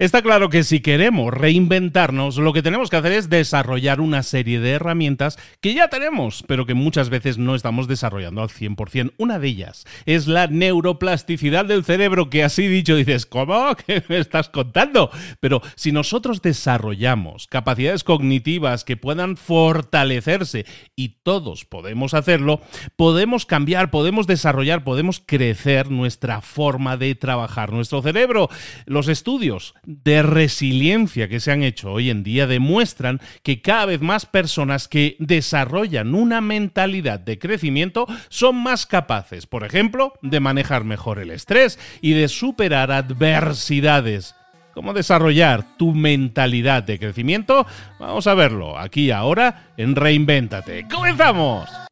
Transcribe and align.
Está 0.00 0.22
claro 0.22 0.50
que 0.50 0.64
si 0.64 0.80
queremos 0.80 1.32
reinventarnos, 1.32 2.36
lo 2.36 2.52
que 2.52 2.62
tenemos 2.62 2.90
que 2.90 2.96
hacer 2.96 3.12
es 3.12 3.30
desarrollar 3.30 4.00
una 4.00 4.24
serie 4.24 4.58
de 4.58 4.72
herramientas 4.72 5.38
que 5.60 5.72
ya 5.72 5.86
tenemos, 5.86 6.42
pero 6.48 6.66
que 6.66 6.74
muchas 6.74 7.10
veces 7.10 7.38
no 7.38 7.54
estamos 7.54 7.86
desarrollando 7.86 8.42
al 8.42 8.48
100%. 8.48 9.12
Una 9.18 9.38
de 9.38 9.46
ellas 9.46 9.84
es 10.04 10.26
la 10.26 10.48
neuroplasticidad 10.48 11.64
del 11.64 11.84
cerebro, 11.84 12.28
que 12.28 12.42
así 12.42 12.66
dicho 12.66 12.96
dices, 12.96 13.24
¿cómo? 13.24 13.76
¿Qué 13.86 14.02
me 14.08 14.18
estás 14.18 14.48
contando? 14.48 15.12
Pero 15.38 15.62
si 15.76 15.92
nosotros 15.92 16.42
desarrollamos 16.42 17.46
capacidades 17.46 18.02
cognitivas 18.02 18.82
que 18.82 18.96
puedan 18.96 19.36
fortalecerse 19.36 20.66
y 20.96 21.20
todos 21.22 21.64
podemos 21.64 22.14
hacerlo, 22.14 22.60
podemos 22.96 23.46
cambiar, 23.46 23.92
podemos 23.92 24.26
desarrollar, 24.26 24.82
podemos 24.82 25.22
crecer 25.24 25.92
nuestra 25.92 26.40
forma 26.40 26.96
de 26.96 27.14
trabajar 27.14 27.72
nuestro 27.72 28.02
cerebro. 28.02 28.48
Los 28.86 29.06
estudios 29.06 29.72
de 29.86 30.22
resiliencia 30.22 31.28
que 31.28 31.40
se 31.40 31.52
han 31.52 31.62
hecho 31.62 31.92
hoy 31.92 32.10
en 32.10 32.22
día 32.22 32.46
demuestran 32.46 33.20
que 33.42 33.60
cada 33.60 33.86
vez 33.86 34.00
más 34.00 34.26
personas 34.26 34.88
que 34.88 35.16
desarrollan 35.18 36.14
una 36.14 36.40
mentalidad 36.40 37.20
de 37.20 37.38
crecimiento 37.38 38.06
son 38.28 38.56
más 38.56 38.86
capaces, 38.86 39.46
por 39.46 39.64
ejemplo, 39.64 40.14
de 40.22 40.40
manejar 40.40 40.84
mejor 40.84 41.18
el 41.18 41.30
estrés 41.30 41.78
y 42.00 42.12
de 42.12 42.28
superar 42.28 42.90
adversidades. 42.92 44.34
¿Cómo 44.74 44.92
desarrollar 44.92 45.76
tu 45.76 45.92
mentalidad 45.92 46.82
de 46.82 46.98
crecimiento? 46.98 47.64
Vamos 48.00 48.26
a 48.26 48.34
verlo 48.34 48.76
aquí 48.76 49.12
ahora 49.12 49.68
en 49.76 49.94
Reinvéntate. 49.94 50.88
¡Comenzamos! 50.88 51.83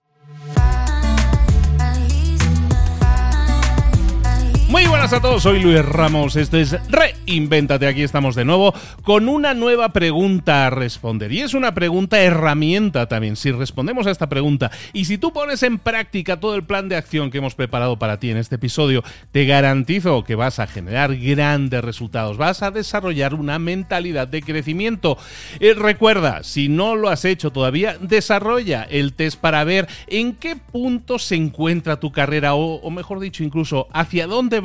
Muy 4.73 4.87
buenas 4.87 5.13
a 5.13 5.21
todos, 5.21 5.43
soy 5.43 5.61
Luis 5.61 5.85
Ramos, 5.85 6.35
esto 6.35 6.57
es 6.57 6.75
Reinvéntate, 6.89 7.87
aquí 7.87 8.03
estamos 8.03 8.35
de 8.35 8.47
nuevo 8.47 8.73
con 9.03 9.29
una 9.29 9.53
nueva 9.53 9.91
pregunta 9.91 10.67
a 10.67 10.71
responder. 10.71 11.31
Y 11.31 11.41
es 11.41 11.53
una 11.53 11.75
pregunta 11.75 12.23
herramienta 12.23 13.07
también, 13.07 13.37
si 13.37 13.53
respondemos 13.53 14.07
a 14.07 14.11
esta 14.11 14.31
pregunta 14.31 14.71
y 14.95 15.05
si 15.05 15.19
tú 15.19 15.31
pones 15.31 15.63
en 15.63 15.79
práctica 15.79 16.41
todo 16.41 16.55
el 16.55 16.65
plan 16.65 16.89
de 16.89 16.97
acción 16.97 17.31
que 17.31 17.37
hemos 17.37 17.55
preparado 17.55 17.99
para 17.99 18.19
ti 18.19 18.31
en 18.31 18.39
este 18.39 18.55
episodio, 18.55 19.05
te 19.31 19.45
garantizo 19.45 20.25
que 20.25 20.37
vas 20.37 20.59
a 20.59 20.67
generar 20.67 21.17
grandes 21.17 21.85
resultados, 21.85 22.39
vas 22.39 22.63
a 22.63 22.71
desarrollar 22.71 23.35
una 23.35 23.59
mentalidad 23.59 24.27
de 24.27 24.41
crecimiento. 24.41 25.19
Eh, 25.61 25.75
recuerda, 25.75 26.45
si 26.45 26.71
no 26.71 26.97
lo 26.97 27.11
has 27.11 27.27
hecho 27.27 27.53
todavía, 27.53 27.99
desarrolla 28.01 28.85
el 28.85 29.13
test 29.13 29.39
para 29.39 29.65
ver 29.65 29.87
en 30.07 30.33
qué 30.33 30.57
punto 30.57 31.19
se 31.19 31.35
encuentra 31.35 32.01
tu 32.01 32.11
carrera 32.11 32.55
o, 32.55 32.77
o 32.77 32.91
mejor 32.91 33.21
dicho, 33.21 33.45
incluso 33.45 33.87
hacia 33.93 34.27
dónde 34.27 34.62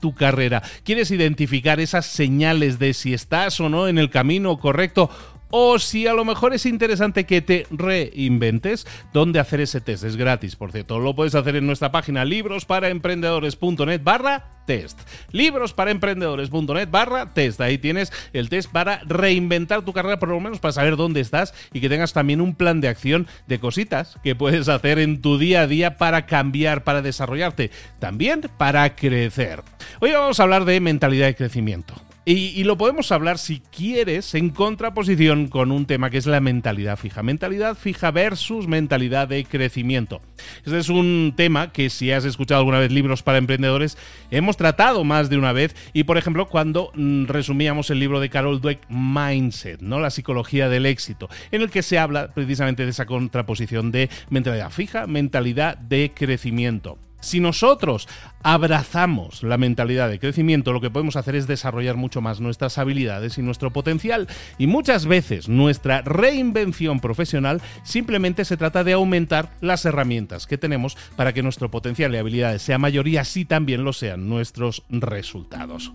tu 0.00 0.14
carrera. 0.14 0.62
¿Quieres 0.84 1.10
identificar 1.10 1.78
esas 1.78 2.06
señales 2.06 2.78
de 2.78 2.94
si 2.94 3.14
estás 3.14 3.60
o 3.60 3.68
no 3.68 3.86
en 3.86 3.98
el 3.98 4.10
camino 4.10 4.58
correcto 4.58 5.10
o 5.50 5.78
si 5.78 6.06
a 6.06 6.14
lo 6.14 6.24
mejor 6.24 6.54
es 6.54 6.66
interesante 6.66 7.24
que 7.24 7.42
te 7.42 7.66
reinventes, 7.70 8.86
¿dónde 9.12 9.40
hacer 9.40 9.60
ese 9.60 9.80
test? 9.80 10.04
Es 10.04 10.16
gratis, 10.16 10.56
por 10.56 10.72
cierto. 10.72 10.98
Lo 10.98 11.14
puedes 11.14 11.34
hacer 11.34 11.56
en 11.56 11.66
nuestra 11.66 11.92
página 11.92 12.24
librosparaemprendedores.net 12.24 14.00
barra 14.02 14.44
test. 14.66 15.00
Librosparaemprendedores.net 15.32 16.88
barra 16.90 17.34
test. 17.34 17.60
Ahí 17.60 17.78
tienes 17.78 18.12
el 18.32 18.48
test 18.48 18.70
para 18.70 19.00
reinventar 19.04 19.84
tu 19.84 19.92
carrera, 19.92 20.18
por 20.18 20.28
lo 20.28 20.40
menos 20.40 20.60
para 20.60 20.72
saber 20.72 20.96
dónde 20.96 21.20
estás 21.20 21.54
y 21.72 21.80
que 21.80 21.88
tengas 21.88 22.12
también 22.12 22.40
un 22.40 22.54
plan 22.54 22.80
de 22.80 22.88
acción 22.88 23.26
de 23.46 23.58
cositas 23.58 24.18
que 24.22 24.34
puedes 24.34 24.68
hacer 24.68 24.98
en 24.98 25.20
tu 25.20 25.38
día 25.38 25.62
a 25.62 25.66
día 25.66 25.96
para 25.96 26.26
cambiar, 26.26 26.84
para 26.84 27.02
desarrollarte, 27.02 27.70
también 27.98 28.42
para 28.56 28.94
crecer. 28.94 29.62
Hoy 30.00 30.12
vamos 30.12 30.38
a 30.38 30.44
hablar 30.44 30.64
de 30.64 30.80
mentalidad 30.80 31.26
de 31.26 31.34
crecimiento. 31.34 31.94
Y, 32.32 32.62
lo 32.62 32.78
podemos 32.78 33.10
hablar, 33.10 33.38
si 33.38 33.58
quieres, 33.58 34.36
en 34.36 34.50
contraposición 34.50 35.48
con 35.48 35.72
un 35.72 35.84
tema 35.86 36.10
que 36.10 36.18
es 36.18 36.26
la 36.26 36.38
mentalidad 36.38 36.96
fija. 36.96 37.24
Mentalidad 37.24 37.76
fija 37.76 38.12
versus 38.12 38.68
mentalidad 38.68 39.26
de 39.26 39.44
crecimiento. 39.44 40.20
Este 40.64 40.78
es 40.78 40.88
un 40.90 41.34
tema 41.36 41.72
que 41.72 41.90
si 41.90 42.12
has 42.12 42.24
escuchado 42.24 42.60
alguna 42.60 42.78
vez 42.78 42.92
libros 42.92 43.24
para 43.24 43.38
emprendedores, 43.38 43.98
hemos 44.30 44.56
tratado 44.56 45.02
más 45.02 45.28
de 45.28 45.38
una 45.38 45.52
vez. 45.52 45.74
Y 45.92 46.04
por 46.04 46.18
ejemplo, 46.18 46.46
cuando 46.46 46.92
mm, 46.94 47.24
resumíamos 47.24 47.90
el 47.90 47.98
libro 47.98 48.20
de 48.20 48.30
Carol 48.30 48.60
Dweck, 48.60 48.88
Mindset, 48.88 49.80
¿no? 49.80 49.98
La 49.98 50.10
psicología 50.10 50.68
del 50.68 50.86
éxito, 50.86 51.28
en 51.50 51.62
el 51.62 51.70
que 51.70 51.82
se 51.82 51.98
habla 51.98 52.28
precisamente 52.28 52.84
de 52.84 52.90
esa 52.90 53.06
contraposición 53.06 53.90
de 53.90 54.08
mentalidad 54.28 54.70
fija, 54.70 55.08
mentalidad 55.08 55.76
de 55.78 56.12
crecimiento. 56.14 56.96
Si 57.20 57.40
nosotros 57.40 58.08
abrazamos 58.42 59.42
la 59.42 59.58
mentalidad 59.58 60.08
de 60.08 60.18
crecimiento, 60.18 60.72
lo 60.72 60.80
que 60.80 60.90
podemos 60.90 61.16
hacer 61.16 61.36
es 61.36 61.46
desarrollar 61.46 61.96
mucho 61.96 62.20
más 62.20 62.40
nuestras 62.40 62.78
habilidades 62.78 63.38
y 63.38 63.42
nuestro 63.42 63.70
potencial. 63.70 64.28
Y 64.58 64.66
muchas 64.66 65.06
veces 65.06 65.48
nuestra 65.48 66.02
reinvención 66.02 67.00
profesional 67.00 67.60
simplemente 67.82 68.44
se 68.44 68.56
trata 68.56 68.84
de 68.84 68.94
aumentar 68.94 69.50
las 69.60 69.84
herramientas 69.84 70.46
que 70.46 70.58
tenemos 70.58 70.96
para 71.16 71.32
que 71.32 71.42
nuestro 71.42 71.70
potencial 71.70 72.14
y 72.14 72.18
habilidades 72.18 72.62
sea 72.62 72.78
mayor 72.78 73.06
y 73.08 73.18
así 73.18 73.44
también 73.44 73.84
lo 73.84 73.92
sean 73.92 74.28
nuestros 74.28 74.82
resultados. 74.88 75.92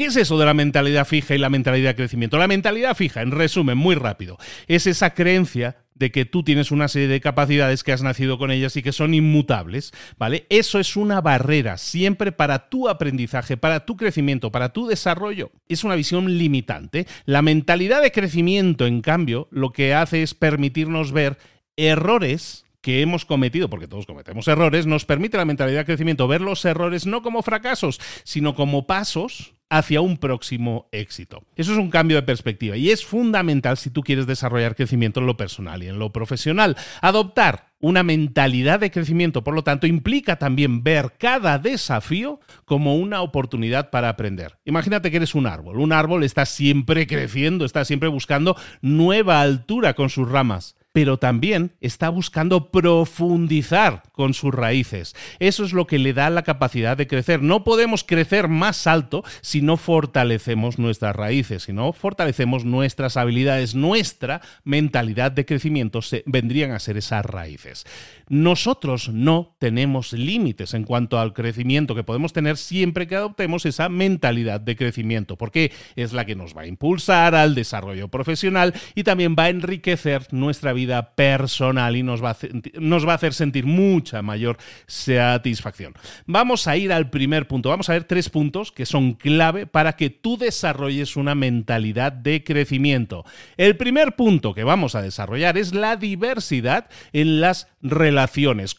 ¿Qué 0.00 0.06
es 0.06 0.16
eso 0.16 0.38
de 0.38 0.46
la 0.46 0.54
mentalidad 0.54 1.06
fija 1.06 1.34
y 1.34 1.38
la 1.38 1.50
mentalidad 1.50 1.90
de 1.90 1.96
crecimiento? 1.96 2.38
La 2.38 2.48
mentalidad 2.48 2.96
fija, 2.96 3.20
en 3.20 3.32
resumen, 3.32 3.76
muy 3.76 3.94
rápido, 3.94 4.38
es 4.66 4.86
esa 4.86 5.12
creencia 5.12 5.84
de 5.92 6.10
que 6.10 6.24
tú 6.24 6.42
tienes 6.42 6.70
una 6.70 6.88
serie 6.88 7.06
de 7.06 7.20
capacidades 7.20 7.84
que 7.84 7.92
has 7.92 8.02
nacido 8.02 8.38
con 8.38 8.50
ellas 8.50 8.74
y 8.78 8.82
que 8.82 8.92
son 8.92 9.12
inmutables, 9.12 9.92
¿vale? 10.16 10.46
Eso 10.48 10.80
es 10.80 10.96
una 10.96 11.20
barrera 11.20 11.76
siempre 11.76 12.32
para 12.32 12.70
tu 12.70 12.88
aprendizaje, 12.88 13.58
para 13.58 13.84
tu 13.84 13.98
crecimiento, 13.98 14.50
para 14.50 14.70
tu 14.70 14.86
desarrollo. 14.86 15.52
Es 15.68 15.84
una 15.84 15.96
visión 15.96 16.38
limitante. 16.38 17.06
La 17.26 17.42
mentalidad 17.42 18.00
de 18.00 18.10
crecimiento, 18.10 18.86
en 18.86 19.02
cambio, 19.02 19.48
lo 19.50 19.70
que 19.70 19.92
hace 19.92 20.22
es 20.22 20.32
permitirnos 20.32 21.12
ver 21.12 21.36
errores 21.76 22.64
que 22.80 23.02
hemos 23.02 23.26
cometido, 23.26 23.68
porque 23.68 23.86
todos 23.86 24.06
cometemos 24.06 24.48
errores, 24.48 24.86
nos 24.86 25.04
permite 25.04 25.36
la 25.36 25.44
mentalidad 25.44 25.80
de 25.80 25.84
crecimiento 25.84 26.26
ver 26.26 26.40
los 26.40 26.64
errores 26.64 27.04
no 27.04 27.20
como 27.20 27.42
fracasos, 27.42 28.00
sino 28.24 28.54
como 28.54 28.86
pasos 28.86 29.52
hacia 29.70 30.00
un 30.00 30.18
próximo 30.18 30.88
éxito. 30.92 31.44
Eso 31.56 31.72
es 31.72 31.78
un 31.78 31.90
cambio 31.90 32.16
de 32.16 32.24
perspectiva 32.24 32.76
y 32.76 32.90
es 32.90 33.04
fundamental 33.04 33.78
si 33.78 33.90
tú 33.90 34.02
quieres 34.02 34.26
desarrollar 34.26 34.74
crecimiento 34.74 35.20
en 35.20 35.26
lo 35.26 35.36
personal 35.36 35.82
y 35.82 35.88
en 35.88 35.98
lo 35.98 36.12
profesional. 36.12 36.76
Adoptar 37.00 37.70
una 37.78 38.02
mentalidad 38.02 38.80
de 38.80 38.90
crecimiento, 38.90 39.42
por 39.42 39.54
lo 39.54 39.64
tanto, 39.64 39.86
implica 39.86 40.36
también 40.36 40.82
ver 40.82 41.14
cada 41.18 41.58
desafío 41.58 42.40
como 42.66 42.96
una 42.96 43.22
oportunidad 43.22 43.90
para 43.90 44.10
aprender. 44.10 44.58
Imagínate 44.64 45.10
que 45.10 45.16
eres 45.16 45.34
un 45.34 45.46
árbol. 45.46 45.78
Un 45.78 45.92
árbol 45.92 46.24
está 46.24 46.44
siempre 46.44 47.06
creciendo, 47.06 47.64
está 47.64 47.84
siempre 47.84 48.08
buscando 48.08 48.56
nueva 48.82 49.40
altura 49.40 49.94
con 49.94 50.10
sus 50.10 50.28
ramas 50.28 50.76
pero 50.92 51.18
también 51.18 51.72
está 51.80 52.08
buscando 52.08 52.70
profundizar 52.70 54.02
con 54.12 54.34
sus 54.34 54.52
raíces. 54.52 55.14
Eso 55.38 55.64
es 55.64 55.72
lo 55.72 55.86
que 55.86 55.98
le 55.98 56.12
da 56.12 56.30
la 56.30 56.42
capacidad 56.42 56.96
de 56.96 57.06
crecer. 57.06 57.42
No 57.42 57.64
podemos 57.64 58.04
crecer 58.04 58.48
más 58.48 58.86
alto 58.86 59.22
si 59.40 59.62
no 59.62 59.76
fortalecemos 59.76 60.78
nuestras 60.78 61.14
raíces, 61.14 61.64
si 61.64 61.72
no 61.72 61.92
fortalecemos 61.92 62.64
nuestras 62.64 63.16
habilidades, 63.16 63.74
nuestra 63.74 64.40
mentalidad 64.64 65.32
de 65.32 65.46
crecimiento 65.46 66.02
se, 66.02 66.22
vendrían 66.26 66.72
a 66.72 66.80
ser 66.80 66.96
esas 66.96 67.24
raíces. 67.24 67.86
Nosotros 68.30 69.08
no 69.08 69.56
tenemos 69.58 70.12
límites 70.12 70.72
en 70.74 70.84
cuanto 70.84 71.18
al 71.18 71.32
crecimiento 71.32 71.96
que 71.96 72.04
podemos 72.04 72.32
tener 72.32 72.58
siempre 72.58 73.08
que 73.08 73.16
adoptemos 73.16 73.66
esa 73.66 73.88
mentalidad 73.88 74.60
de 74.60 74.76
crecimiento, 74.76 75.34
porque 75.36 75.72
es 75.96 76.12
la 76.12 76.24
que 76.24 76.36
nos 76.36 76.56
va 76.56 76.62
a 76.62 76.68
impulsar 76.68 77.34
al 77.34 77.56
desarrollo 77.56 78.06
profesional 78.06 78.72
y 78.94 79.02
también 79.02 79.34
va 79.36 79.44
a 79.44 79.48
enriquecer 79.48 80.28
nuestra 80.30 80.72
vida 80.72 81.16
personal 81.16 81.96
y 81.96 82.04
nos 82.04 82.22
va, 82.22 82.30
a, 82.30 82.36
nos 82.78 83.04
va 83.04 83.10
a 83.10 83.16
hacer 83.16 83.34
sentir 83.34 83.66
mucha 83.66 84.22
mayor 84.22 84.58
satisfacción. 84.86 85.94
Vamos 86.24 86.68
a 86.68 86.76
ir 86.76 86.92
al 86.92 87.10
primer 87.10 87.48
punto. 87.48 87.70
Vamos 87.70 87.88
a 87.88 87.94
ver 87.94 88.04
tres 88.04 88.28
puntos 88.28 88.70
que 88.70 88.86
son 88.86 89.14
clave 89.14 89.66
para 89.66 89.94
que 89.94 90.08
tú 90.08 90.38
desarrolles 90.38 91.16
una 91.16 91.34
mentalidad 91.34 92.12
de 92.12 92.44
crecimiento. 92.44 93.24
El 93.56 93.76
primer 93.76 94.14
punto 94.14 94.54
que 94.54 94.62
vamos 94.62 94.94
a 94.94 95.02
desarrollar 95.02 95.58
es 95.58 95.74
la 95.74 95.96
diversidad 95.96 96.88
en 97.12 97.40
las 97.40 97.66
relaciones. 97.82 98.19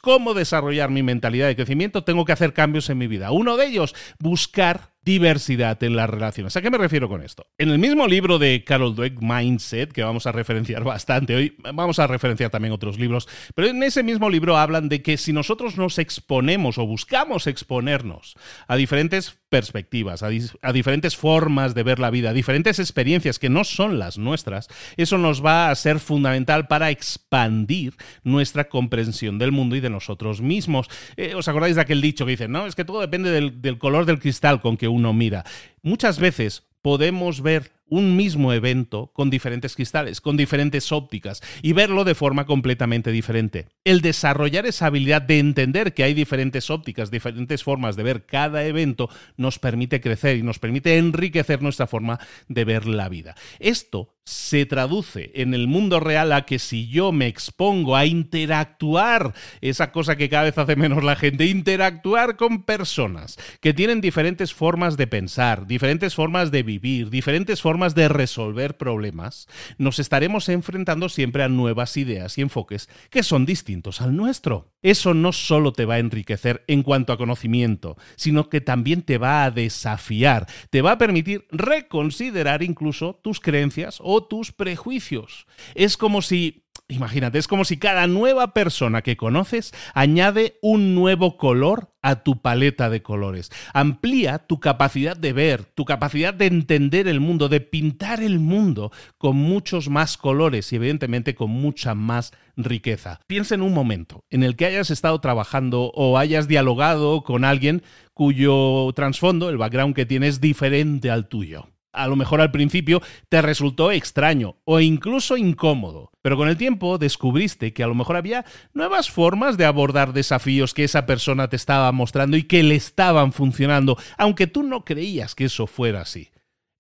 ¿Cómo 0.02 0.34
desarrollar 0.34 0.90
mi 0.90 1.04
mentalidad 1.04 1.48
de 1.48 1.56
crecimiento? 1.56 2.04
Tengo 2.04 2.26
que 2.26 2.32
hacer 2.32 2.54
cambios 2.54 2.90
en 2.90 2.98
mi 2.98 3.08
vida. 3.08 3.32
Uno 3.32 3.58
de 3.58 3.68
ellos, 3.68 3.96
buscar 4.20 4.92
diversidad 5.04 5.82
en 5.84 5.96
las 5.96 6.10
relaciones. 6.10 6.56
¿A 6.56 6.62
qué 6.62 6.70
me 6.70 6.78
refiero 6.78 7.10
con 7.10 7.24
esto? 7.24 7.48
En 7.58 7.70
el 7.70 7.80
mismo 7.80 8.08
libro 8.08 8.38
de 8.38 8.64
Carol 8.64 8.96
Dweck, 8.96 9.20
Mindset, 9.20 9.92
que 9.92 10.04
vamos 10.04 10.28
a 10.28 10.32
referenciar 10.32 10.84
bastante 10.84 11.36
hoy, 11.36 11.58
vamos 11.74 11.98
a 12.00 12.08
referenciar 12.08 12.52
también 12.52 12.74
otros 12.74 13.00
libros, 13.00 13.28
pero 13.56 13.68
en 13.68 13.82
ese 13.82 14.04
mismo 14.04 14.30
libro 14.30 14.58
hablan 14.58 14.90
de 14.90 15.02
que 15.02 15.18
si 15.18 15.34
nosotros 15.34 15.78
nos 15.78 15.98
exponemos 15.98 16.78
o 16.78 16.86
buscamos 16.86 17.48
exponernos 17.48 18.36
a 18.68 18.76
diferentes 18.76 19.41
perspectivas, 19.52 20.24
a, 20.24 20.72
diferentes 20.72 21.18
formas 21.18 21.76
de 21.76 21.84
ver 21.84 22.00
la 22.00 22.10
vida, 22.10 22.30
a 22.30 22.34
diferentes 22.34 22.80
experiencias 22.80 23.38
que 23.38 23.50
no 23.50 23.66
son 23.66 24.00
las 24.00 24.18
nuestras, 24.18 24.70
eso 24.96 25.18
nos 25.18 25.46
va 25.46 25.70
a 25.70 25.76
ser 25.76 26.00
fundamental 26.00 26.68
para 26.68 26.90
expandir 26.90 27.94
nuestra 28.24 28.70
comprensión 28.70 29.40
del 29.40 29.52
mundo 29.52 29.76
y 29.76 29.82
de 29.82 29.90
nosotros 29.90 30.42
mismos. 30.42 30.88
Eh, 31.18 31.36
¿Os 31.36 31.50
acordáis 31.50 31.76
de 31.76 31.82
aquel 31.82 32.00
dicho 32.02 32.26
que 32.26 32.32
dice, 32.32 32.48
no, 32.48 32.66
es 32.66 32.76
que 32.76 32.86
todo 32.86 33.02
depende 33.02 33.30
del, 33.30 33.62
del 33.62 33.78
color 33.78 34.06
del 34.06 34.20
cristal 34.20 34.62
con 34.62 34.78
que 34.78 34.88
uno 34.88 35.12
mira? 35.12 35.44
Muchas 35.84 36.18
veces 36.18 36.64
podemos 36.82 37.42
ver 37.42 37.74
un 37.92 38.16
mismo 38.16 38.54
evento 38.54 39.12
con 39.14 39.30
diferentes 39.30 39.76
cristales, 39.76 40.22
con 40.22 40.38
diferentes 40.38 40.94
ópticas 40.94 41.42
y 41.62 41.74
verlo 41.74 42.06
de 42.06 42.16
forma 42.16 42.46
completamente 42.46 43.12
diferente. 43.12 43.68
El 43.84 44.00
desarrollar 44.00 44.66
esa 44.66 44.86
habilidad 44.86 45.22
de 45.22 45.40
entender 45.40 45.94
que 45.94 46.04
hay 46.04 46.14
diferentes 46.14 46.70
ópticas, 46.70 47.12
diferentes 47.12 47.64
formas 47.64 47.98
de 47.98 48.04
ver 48.04 48.26
cada 48.26 48.64
evento, 48.66 49.10
nos 49.36 49.60
permite 49.60 50.00
crecer 50.00 50.38
y 50.38 50.42
nos 50.42 50.58
permite 50.58 50.98
enriquecer 50.98 51.62
nuestra 51.62 51.86
forma 51.86 52.20
de 52.48 52.64
ver 52.64 52.88
la 52.88 53.10
vida. 53.10 53.36
Esto 53.60 54.10
se 54.24 54.66
traduce 54.66 55.32
en 55.34 55.54
el 55.54 55.68
mundo 55.68 56.00
real 56.00 56.32
a 56.32 56.46
que 56.46 56.60
si 56.60 56.88
yo 56.88 57.12
me 57.12 57.28
expongo 57.28 57.96
a 57.96 58.06
interactuar, 58.06 59.34
esa 59.62 59.92
cosa 59.92 60.16
que 60.16 60.30
cada 60.30 60.44
vez 60.44 60.58
hace 60.58 60.76
menos 60.76 61.04
la 61.04 61.16
gente, 61.16 61.48
interactuar 61.48 62.38
con 62.38 62.64
personas 62.64 63.38
que 63.60 63.74
tienen 63.74 64.00
diferentes 64.00 64.54
formas 64.54 64.96
de 64.96 65.08
pensar, 65.08 65.66
diferentes 65.66 66.16
formas 66.16 66.52
de 66.52 66.64
vivir, 66.64 67.10
diferentes 67.10 67.62
formas 67.62 67.81
de 67.90 68.08
resolver 68.08 68.78
problemas, 68.78 69.48
nos 69.78 70.00
estaremos 70.00 70.48
enfrentando 70.50 71.10
siempre 71.10 71.44
a 71.44 71.50
nuevas 71.50 71.98
ideas 71.98 72.38
y 72.38 72.42
enfoques 72.42 72.90
que 73.10 73.24
son 73.24 73.46
distintos 73.46 74.02
al 74.02 74.16
nuestro. 74.16 74.72
Eso 74.82 75.14
no 75.14 75.32
solo 75.32 75.74
te 75.74 75.86
va 75.86 75.96
a 75.96 76.00
enriquecer 76.00 76.64
en 76.68 76.84
cuanto 76.84 77.12
a 77.12 77.18
conocimiento, 77.18 77.98
sino 78.16 78.50
que 78.50 78.62
también 78.62 79.02
te 79.02 79.18
va 79.18 79.44
a 79.44 79.52
desafiar, 79.52 80.48
te 80.70 80.82
va 80.82 80.94
a 80.94 80.98
permitir 80.98 81.48
reconsiderar 81.52 82.64
incluso 82.64 83.20
tus 83.22 83.40
creencias 83.40 83.98
o 84.02 84.24
tus 84.24 84.52
prejuicios. 84.52 85.48
Es 85.76 85.98
como 85.98 86.22
si 86.22 86.64
Imagínate, 86.92 87.40
es 87.40 87.48
como 87.48 87.64
si 87.64 87.78
cada 87.78 88.06
nueva 88.06 88.54
persona 88.54 89.02
que 89.02 89.16
conoces 89.16 89.74
añade 89.94 90.58
un 90.62 90.94
nuevo 90.94 91.38
color 91.38 91.94
a 92.02 92.24
tu 92.24 92.42
paleta 92.42 92.90
de 92.90 93.02
colores. 93.02 93.50
Amplía 93.74 94.40
tu 94.40 94.60
capacidad 94.60 95.16
de 95.16 95.32
ver, 95.32 95.64
tu 95.64 95.86
capacidad 95.86 96.34
de 96.34 96.48
entender 96.48 97.08
el 97.08 97.22
mundo, 97.22 97.48
de 97.48 97.62
pintar 97.62 98.22
el 98.22 98.40
mundo 98.40 98.92
con 99.18 99.38
muchos 99.38 99.90
más 99.90 100.18
colores 100.18 100.74
y 100.74 100.76
evidentemente 100.76 101.34
con 101.34 101.50
mucha 101.50 101.96
más 101.96 102.34
riqueza. 102.58 103.22
Piensa 103.26 103.56
en 103.56 103.62
un 103.62 103.74
momento 103.74 104.26
en 104.30 104.44
el 104.44 104.58
que 104.58 104.66
hayas 104.66 104.92
estado 104.92 105.22
trabajando 105.22 105.92
o 105.96 106.18
hayas 106.18 106.50
dialogado 106.50 107.24
con 107.24 107.46
alguien 107.46 107.84
cuyo 108.14 108.92
trasfondo, 108.94 109.50
el 109.50 109.58
background 109.58 109.96
que 109.96 110.06
tienes, 110.06 110.36
es 110.36 110.42
diferente 110.42 111.10
al 111.10 111.30
tuyo 111.30 111.71
a 111.94 112.08
lo 112.08 112.16
mejor 112.16 112.42
al 112.42 112.52
principio 112.52 113.02
te 113.30 113.42
resultó 113.42 113.92
extraño 113.92 114.58
o 114.66 114.80
incluso 114.80 115.38
incómodo, 115.38 116.12
pero 116.22 116.38
con 116.38 116.48
el 116.48 116.58
tiempo 116.58 116.98
descubriste 116.98 117.74
que 117.74 117.84
a 117.84 117.88
lo 117.88 117.96
mejor 117.96 118.16
había 118.16 118.46
nuevas 118.74 119.10
formas 119.10 119.58
de 119.58 119.66
abordar 119.66 120.14
desafíos 120.14 120.74
que 120.74 120.84
esa 120.84 121.06
persona 121.06 121.48
te 121.50 121.56
estaba 121.56 121.92
mostrando 121.92 122.38
y 122.38 122.44
que 122.44 122.64
le 122.64 122.76
estaban 122.76 123.34
funcionando, 123.34 123.98
aunque 124.18 124.48
tú 124.48 124.64
no 124.64 124.86
creías 124.86 125.36
que 125.36 125.46
eso 125.46 125.68
fuera 125.68 126.02
así. 126.02 126.31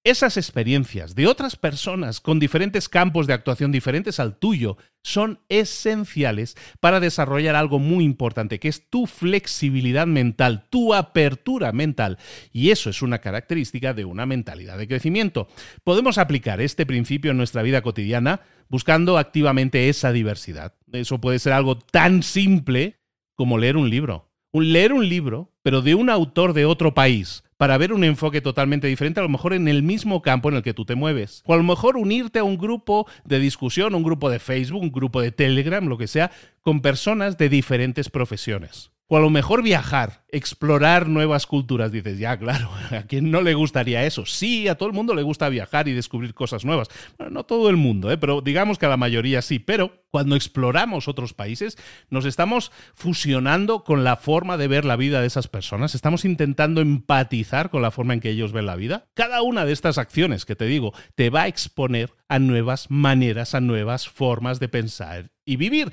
Esas 0.03 0.35
experiencias 0.35 1.13
de 1.13 1.27
otras 1.27 1.55
personas 1.55 2.21
con 2.21 2.39
diferentes 2.39 2.89
campos 2.89 3.27
de 3.27 3.33
actuación 3.33 3.71
diferentes 3.71 4.19
al 4.19 4.35
tuyo 4.35 4.77
son 5.03 5.41
esenciales 5.47 6.57
para 6.79 6.99
desarrollar 6.99 7.55
algo 7.55 7.77
muy 7.77 8.03
importante, 8.03 8.59
que 8.59 8.67
es 8.67 8.89
tu 8.89 9.05
flexibilidad 9.05 10.07
mental, 10.07 10.65
tu 10.71 10.95
apertura 10.95 11.71
mental. 11.71 12.17
Y 12.51 12.71
eso 12.71 12.89
es 12.89 13.03
una 13.03 13.19
característica 13.19 13.93
de 13.93 14.05
una 14.05 14.25
mentalidad 14.25 14.79
de 14.79 14.87
crecimiento. 14.87 15.47
Podemos 15.83 16.17
aplicar 16.17 16.61
este 16.61 16.87
principio 16.87 17.29
en 17.29 17.37
nuestra 17.37 17.61
vida 17.61 17.83
cotidiana 17.83 18.41
buscando 18.69 19.19
activamente 19.19 19.87
esa 19.87 20.11
diversidad. 20.11 20.73
Eso 20.91 21.21
puede 21.21 21.37
ser 21.37 21.53
algo 21.53 21.77
tan 21.77 22.23
simple 22.23 22.97
como 23.35 23.59
leer 23.59 23.77
un 23.77 23.91
libro. 23.91 24.31
leer 24.51 24.93
un 24.93 25.07
libro, 25.07 25.53
pero 25.61 25.83
de 25.83 25.93
un 25.93 26.09
autor 26.09 26.53
de 26.53 26.65
otro 26.65 26.95
país 26.95 27.43
para 27.61 27.77
ver 27.77 27.93
un 27.93 28.03
enfoque 28.03 28.41
totalmente 28.41 28.87
diferente, 28.87 29.19
a 29.19 29.23
lo 29.23 29.29
mejor 29.29 29.53
en 29.53 29.67
el 29.67 29.83
mismo 29.83 30.23
campo 30.23 30.49
en 30.49 30.55
el 30.55 30.63
que 30.63 30.73
tú 30.73 30.83
te 30.83 30.95
mueves. 30.95 31.43
O 31.45 31.53
a 31.53 31.57
lo 31.57 31.61
mejor 31.61 31.95
unirte 31.95 32.39
a 32.39 32.43
un 32.43 32.57
grupo 32.57 33.05
de 33.23 33.37
discusión, 33.37 33.93
un 33.93 34.01
grupo 34.01 34.31
de 34.31 34.39
Facebook, 34.39 34.81
un 34.81 34.91
grupo 34.91 35.21
de 35.21 35.31
Telegram, 35.31 35.85
lo 35.85 35.99
que 35.99 36.07
sea, 36.07 36.31
con 36.61 36.81
personas 36.81 37.37
de 37.37 37.49
diferentes 37.49 38.09
profesiones. 38.09 38.89
O 39.13 39.17
a 39.17 39.19
lo 39.19 39.29
mejor 39.29 39.61
viajar, 39.61 40.23
explorar 40.29 41.09
nuevas 41.09 41.45
culturas. 41.45 41.91
Dices, 41.91 42.17
ya, 42.17 42.39
claro, 42.39 42.69
¿a 42.91 43.01
quién 43.01 43.29
no 43.29 43.41
le 43.41 43.55
gustaría 43.55 44.05
eso? 44.05 44.25
Sí, 44.25 44.69
a 44.69 44.75
todo 44.75 44.87
el 44.87 44.95
mundo 44.95 45.13
le 45.13 45.21
gusta 45.21 45.49
viajar 45.49 45.89
y 45.89 45.91
descubrir 45.91 46.33
cosas 46.33 46.63
nuevas. 46.63 46.87
No 47.29 47.43
todo 47.43 47.69
el 47.69 47.75
mundo, 47.75 48.09
¿eh? 48.09 48.17
pero 48.17 48.39
digamos 48.39 48.77
que 48.77 48.85
a 48.85 48.89
la 48.89 48.95
mayoría 48.95 49.41
sí. 49.41 49.59
Pero 49.59 50.05
cuando 50.11 50.37
exploramos 50.37 51.09
otros 51.09 51.33
países, 51.33 51.77
nos 52.09 52.23
estamos 52.23 52.71
fusionando 52.95 53.83
con 53.83 54.05
la 54.05 54.15
forma 54.15 54.55
de 54.55 54.69
ver 54.69 54.85
la 54.85 54.95
vida 54.95 55.19
de 55.19 55.27
esas 55.27 55.49
personas. 55.49 55.93
Estamos 55.93 56.23
intentando 56.23 56.79
empatizar 56.79 57.69
con 57.69 57.81
la 57.81 57.91
forma 57.91 58.13
en 58.13 58.21
que 58.21 58.29
ellos 58.29 58.53
ven 58.53 58.65
la 58.65 58.77
vida. 58.77 59.07
Cada 59.13 59.41
una 59.41 59.65
de 59.65 59.73
estas 59.73 59.97
acciones 59.97 60.45
que 60.45 60.55
te 60.55 60.67
digo 60.67 60.93
te 61.15 61.29
va 61.29 61.41
a 61.41 61.47
exponer 61.49 62.13
a 62.29 62.39
nuevas 62.39 62.89
maneras, 62.89 63.55
a 63.55 63.59
nuevas 63.59 64.07
formas 64.07 64.61
de 64.61 64.69
pensar 64.69 65.31
y 65.43 65.57
vivir. 65.57 65.91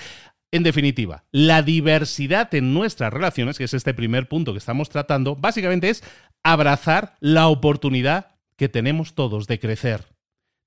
En 0.51 0.63
definitiva, 0.63 1.25
la 1.31 1.63
diversidad 1.63 2.55
en 2.55 2.73
nuestras 2.73 3.13
relaciones, 3.13 3.59
que 3.59 3.65
es 3.65 3.75
este 3.75 3.93
primer 3.93 4.29
punto 4.29 4.53
que 4.53 4.59
estamos 4.59 4.89
tratando, 4.89 5.37
básicamente 5.37 5.91
es 5.91 6.03
abrazar 6.43 7.17
la 7.21 7.49
oportunidad 7.49 8.39
que 8.57 8.71
tenemos 8.71 9.15
todos 9.15 9.47
de 9.47 9.59
crecer. 9.59 10.07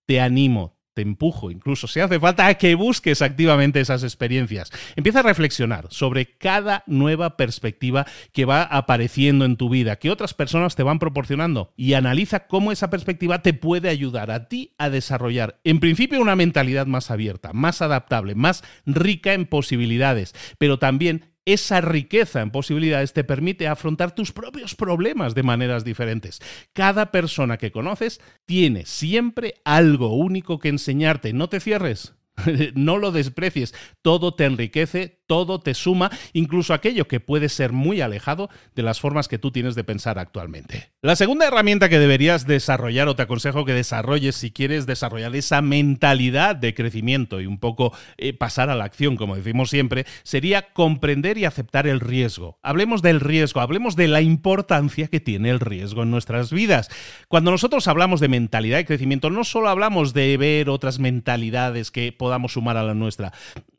Te 0.06 0.22
animo, 0.22 0.78
te 0.93 1.01
empujo, 1.01 1.51
incluso 1.51 1.88
si 1.88 1.99
hace 1.99 2.19
falta, 2.19 2.47
a 2.47 2.55
que 2.55 2.75
busques 2.75 3.21
activamente 3.21 3.79
esas 3.79 4.03
experiencias. 4.03 4.71
Empieza 4.95 5.19
a 5.19 5.23
reflexionar 5.23 5.88
sobre 5.89 6.38
cada 6.38 6.83
nueva 6.88 7.38
perspectiva 7.38 8.05
que 8.33 8.45
va 8.45 8.63
apareciendo 8.63 9.45
en 9.45 9.57
tu 9.57 9.69
vida, 9.69 9.97
que 9.97 10.11
otras 10.11 10.33
personas 10.33 10.75
te 10.75 10.83
van 10.83 10.99
proporcionando, 10.99 11.73
y 11.75 11.93
analiza 11.93 12.47
cómo 12.47 12.71
esa 12.71 12.89
perspectiva 12.89 13.41
te 13.41 13.53
puede 13.53 13.89
ayudar 13.89 14.31
a 14.31 14.47
ti 14.47 14.73
a 14.77 14.89
desarrollar, 14.89 15.59
en 15.63 15.79
principio, 15.79 16.21
una 16.21 16.35
mentalidad 16.35 16.88
más 16.88 17.11
abierta, 17.11 17.53
más 17.53 17.81
adaptable, 17.81 18.35
más 18.35 18.63
rica 18.85 19.33
en 19.33 19.45
posibilidades, 19.45 20.35
pero 20.57 20.79
también 20.79 21.31
esa 21.45 21.81
riqueza 21.81 22.41
en 22.41 22.51
posibilidades 22.51 23.13
te 23.13 23.23
permite 23.23 23.67
afrontar 23.67 24.13
tus 24.13 24.31
propios 24.31 24.75
problemas 24.75 25.35
de 25.35 25.43
maneras 25.43 25.83
diferentes. 25.83 26.39
Cada 26.73 27.11
persona 27.11 27.57
que 27.57 27.71
conoces 27.71 28.21
tiene 28.45 28.85
siempre 28.85 29.55
algo 29.65 30.15
único 30.15 30.59
que 30.59 30.69
enseñarte. 30.69 31.33
No 31.33 31.49
te 31.49 31.59
cierres. 31.59 32.13
no 32.75 32.97
lo 32.97 33.11
desprecies, 33.11 33.73
todo 34.01 34.33
te 34.33 34.45
enriquece, 34.45 35.20
todo 35.31 35.62
te 35.62 35.74
suma, 35.75 36.12
incluso 36.33 36.74
aquello 36.74 37.07
que 37.07 37.22
puede 37.22 37.48
ser 37.48 37.72
muy 37.72 38.01
alejado 38.01 38.50
de 38.75 38.83
las 38.83 39.00
formas 39.00 39.30
que 39.30 39.38
tú 39.38 39.50
tienes 39.50 39.75
de 39.75 39.86
pensar 39.86 40.19
actualmente. 40.19 40.92
La 41.02 41.16
segunda 41.16 41.47
herramienta 41.47 41.88
que 41.88 42.00
deberías 42.00 42.45
desarrollar 42.45 43.07
o 43.07 43.16
te 43.16 43.21
aconsejo 43.21 43.64
que 43.64 43.73
desarrolles 43.73 44.35
si 44.35 44.52
quieres 44.52 44.85
desarrollar 44.85 45.33
esa 45.38 45.61
mentalidad 45.61 46.57
de 46.57 46.73
crecimiento 46.73 47.40
y 47.40 47.45
un 47.45 47.59
poco 47.59 47.94
eh, 48.18 48.33
pasar 48.33 48.69
a 48.69 48.76
la 48.76 48.83
acción, 48.83 49.16
como 49.16 49.38
decimos 49.38 49.69
siempre, 49.69 50.06
sería 50.23 50.73
comprender 50.73 51.38
y 51.38 51.45
aceptar 51.45 51.88
el 51.88 52.02
riesgo. 52.02 52.59
Hablemos 52.61 53.02
del 53.02 53.21
riesgo, 53.21 53.61
hablemos 53.61 53.95
de 53.95 54.09
la 54.09 54.19
importancia 54.19 55.07
que 55.07 55.21
tiene 55.21 55.50
el 55.50 55.61
riesgo 55.61 56.04
en 56.04 56.11
nuestras 56.11 56.52
vidas. 56.52 56.90
Cuando 57.30 57.52
nosotros 57.52 57.88
hablamos 57.88 58.19
de 58.19 58.28
mentalidad 58.28 58.80
de 58.80 58.85
crecimiento, 58.85 59.30
no 59.30 59.45
solo 59.45 59.69
hablamos 59.69 60.14
de 60.14 60.35
ver 60.35 60.69
otras 60.69 61.00
mentalidades 61.00 61.90
que 61.90 62.11
podamos 62.11 62.52
sumar 62.52 62.76
a 62.76 62.83
la 62.83 62.95
nuestra. 62.95 63.31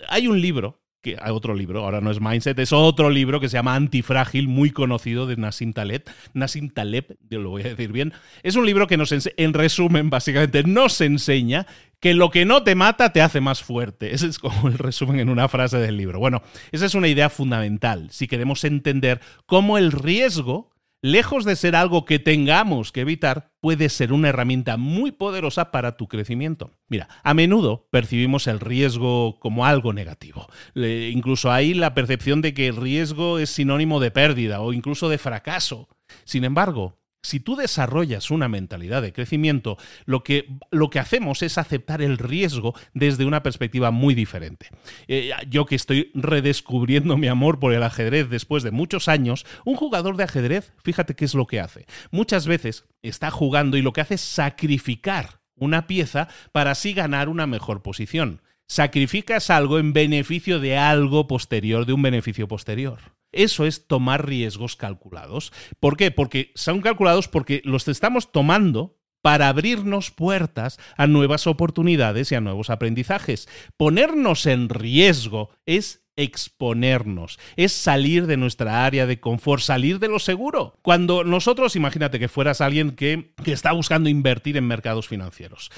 Hay 0.09 0.28
un 0.28 0.40
libro 0.40 0.81
que 1.02 1.16
hay 1.21 1.32
otro 1.32 1.54
libro, 1.54 1.85
ahora 1.85 2.00
no 2.00 2.11
es 2.11 2.21
Mindset, 2.21 2.59
es 2.61 2.73
otro 2.73 3.11
libro 3.11 3.40
que 3.40 3.49
se 3.49 3.56
llama 3.56 3.75
Antifrágil, 3.75 4.49
muy 4.49 4.71
conocido 4.71 5.26
de 5.26 5.37
Nassim 5.37 5.73
Taleb. 5.73 6.04
Nassim 6.32 6.71
Taleb, 6.71 7.16
lo 7.28 7.50
voy 7.50 7.62
a 7.62 7.71
decir 7.71 7.92
bien. 7.92 8.12
Es 8.42 8.56
un 8.56 8.64
libro 8.64 8.87
que 8.87 8.97
nos, 8.97 9.12
en 9.12 9.52
resumen, 9.52 10.11
básicamente, 10.11 10.62
nos 10.62 11.00
enseña 11.00 11.66
que 12.02 12.14
lo 12.14 12.30
que 12.30 12.44
no 12.44 12.64
te 12.64 12.75
mata 12.75 13.12
te 13.12 13.21
hace 13.21 13.40
más 13.40 13.62
fuerte. 13.62 14.14
Ese 14.14 14.26
es 14.26 14.38
como 14.38 14.68
el 14.68 14.78
resumen 14.78 15.21
en 15.21 15.28
una 15.28 15.49
frase 15.49 15.78
del 15.78 15.97
libro. 15.97 16.18
Bueno, 16.18 16.42
esa 16.73 16.87
es 16.87 16.94
una 16.94 17.09
idea 17.09 17.30
fundamental 17.30 18.09
si 18.11 18.26
queremos 18.26 18.64
entender 18.64 19.21
cómo 19.47 19.78
el 19.78 19.92
riesgo 19.92 20.71
lejos 21.02 21.44
de 21.44 21.56
ser 21.56 21.76
algo 21.76 22.04
que 22.04 22.18
tengamos 22.18 22.92
que 22.92 23.00
evitar, 23.00 23.50
puede 23.61 23.88
ser 23.88 24.12
una 24.12 24.28
herramienta 24.28 24.76
muy 24.76 25.11
poderosa 25.11 25.71
para 25.71 25.97
tu 25.97 26.09
crecimiento. 26.09 26.71
Mira, 26.88 27.09
a 27.23 27.35
menudo 27.35 27.88
percibimos 27.90 28.47
el 28.47 28.61
riesgo 28.61 29.38
como 29.40 29.66
algo 29.66 29.92
negativo. 29.92 30.47
incluso 30.75 31.50
hay 31.52 31.75
la 31.75 31.94
percepción 31.94 32.40
de 32.40 32.54
que 32.54 32.68
el 32.68 32.76
riesgo 32.76 33.38
es 33.38 33.50
sinónimo 33.50 34.00
de 34.00 34.11
pérdida 34.11 34.61
o 34.61 34.73
incluso 34.73 35.09
de 35.09 35.18
fracaso. 35.18 35.88
Sin 36.25 36.44
embargo, 36.44 37.01
Si 37.24 37.38
tú 37.38 37.54
desarrollas 37.54 38.32
una 38.32 38.48
mentalidad 38.48 39.00
de 39.00 39.12
crecimiento, 39.12 39.78
lo 40.06 40.24
que, 40.24 40.48
lo 40.72 40.90
que 40.90 40.98
hacemos 40.98 41.42
es 41.42 41.56
aceptar 41.56 42.02
el 42.02 42.18
riesgo 42.18 42.74
desde 42.94 43.24
una 43.24 43.44
perspectiva 43.44 43.92
muy 43.92 44.16
diferente. 44.16 44.66
Eh, 45.06 45.30
yo 45.48 45.64
que 45.64 45.76
estoy 45.76 46.10
redescubriendo 46.14 47.16
mi 47.16 47.28
amor 47.28 47.60
por 47.60 47.74
el 47.74 47.84
ajedrez 47.84 48.28
después 48.28 48.64
de 48.64 48.72
muchos 48.72 49.06
años, 49.06 49.46
un 49.64 49.76
jugador 49.76 50.16
de 50.16 50.24
ajedrez, 50.24 50.72
fíjate 50.82 51.14
qué 51.14 51.24
es 51.24 51.34
lo 51.34 51.46
que 51.46 51.60
hace. 51.60 51.86
Muchas 52.10 52.48
veces 52.48 52.86
está 53.02 53.30
jugando 53.30 53.76
y 53.76 53.82
lo 53.82 53.92
que 53.92 54.00
hace 54.00 54.14
es 54.14 54.20
sacrificar 54.20 55.40
una 55.54 55.86
pieza 55.86 56.26
para 56.50 56.72
así 56.72 56.92
ganar 56.92 57.28
una 57.28 57.46
mejor 57.46 57.82
posición. 57.82 58.40
Sacrificas 58.72 59.50
algo 59.50 59.78
en 59.78 59.92
beneficio 59.92 60.58
de 60.58 60.78
algo 60.78 61.26
posterior, 61.26 61.84
de 61.84 61.92
un 61.92 62.00
beneficio 62.00 62.48
posterior. 62.48 63.00
Eso 63.30 63.66
es 63.66 63.86
tomar 63.86 64.26
riesgos 64.26 64.76
calculados. 64.76 65.52
¿Por 65.78 65.98
qué? 65.98 66.10
Porque 66.10 66.52
son 66.54 66.80
calculados 66.80 67.28
porque 67.28 67.60
los 67.66 67.86
estamos 67.86 68.32
tomando 68.32 68.96
para 69.20 69.50
abrirnos 69.50 70.10
puertas 70.10 70.78
a 70.96 71.06
nuevas 71.06 71.46
oportunidades 71.46 72.32
y 72.32 72.34
a 72.34 72.40
nuevos 72.40 72.70
aprendizajes. 72.70 73.46
Ponernos 73.76 74.46
en 74.46 74.70
riesgo 74.70 75.50
es 75.66 76.01
exponernos, 76.16 77.38
es 77.57 77.73
salir 77.73 78.26
de 78.26 78.37
nuestra 78.37 78.85
área 78.85 79.07
de 79.07 79.21
confort, 79.21 79.62
salir 79.62 79.99
de 79.99 80.09
lo 80.09 80.19
seguro. 80.19 80.78
Cuando 80.83 81.25
nosotros, 81.25 81.76
imagínate 81.76 82.19
que 82.19 82.28
fueras 82.28 82.61
alguien 82.61 82.92
que, 82.92 83.33
está 83.47 83.73
buscando 83.73 84.09
invertir 84.09 84.57
en 84.57 84.66
mercados 84.66 85.09
financieros. 85.09 85.71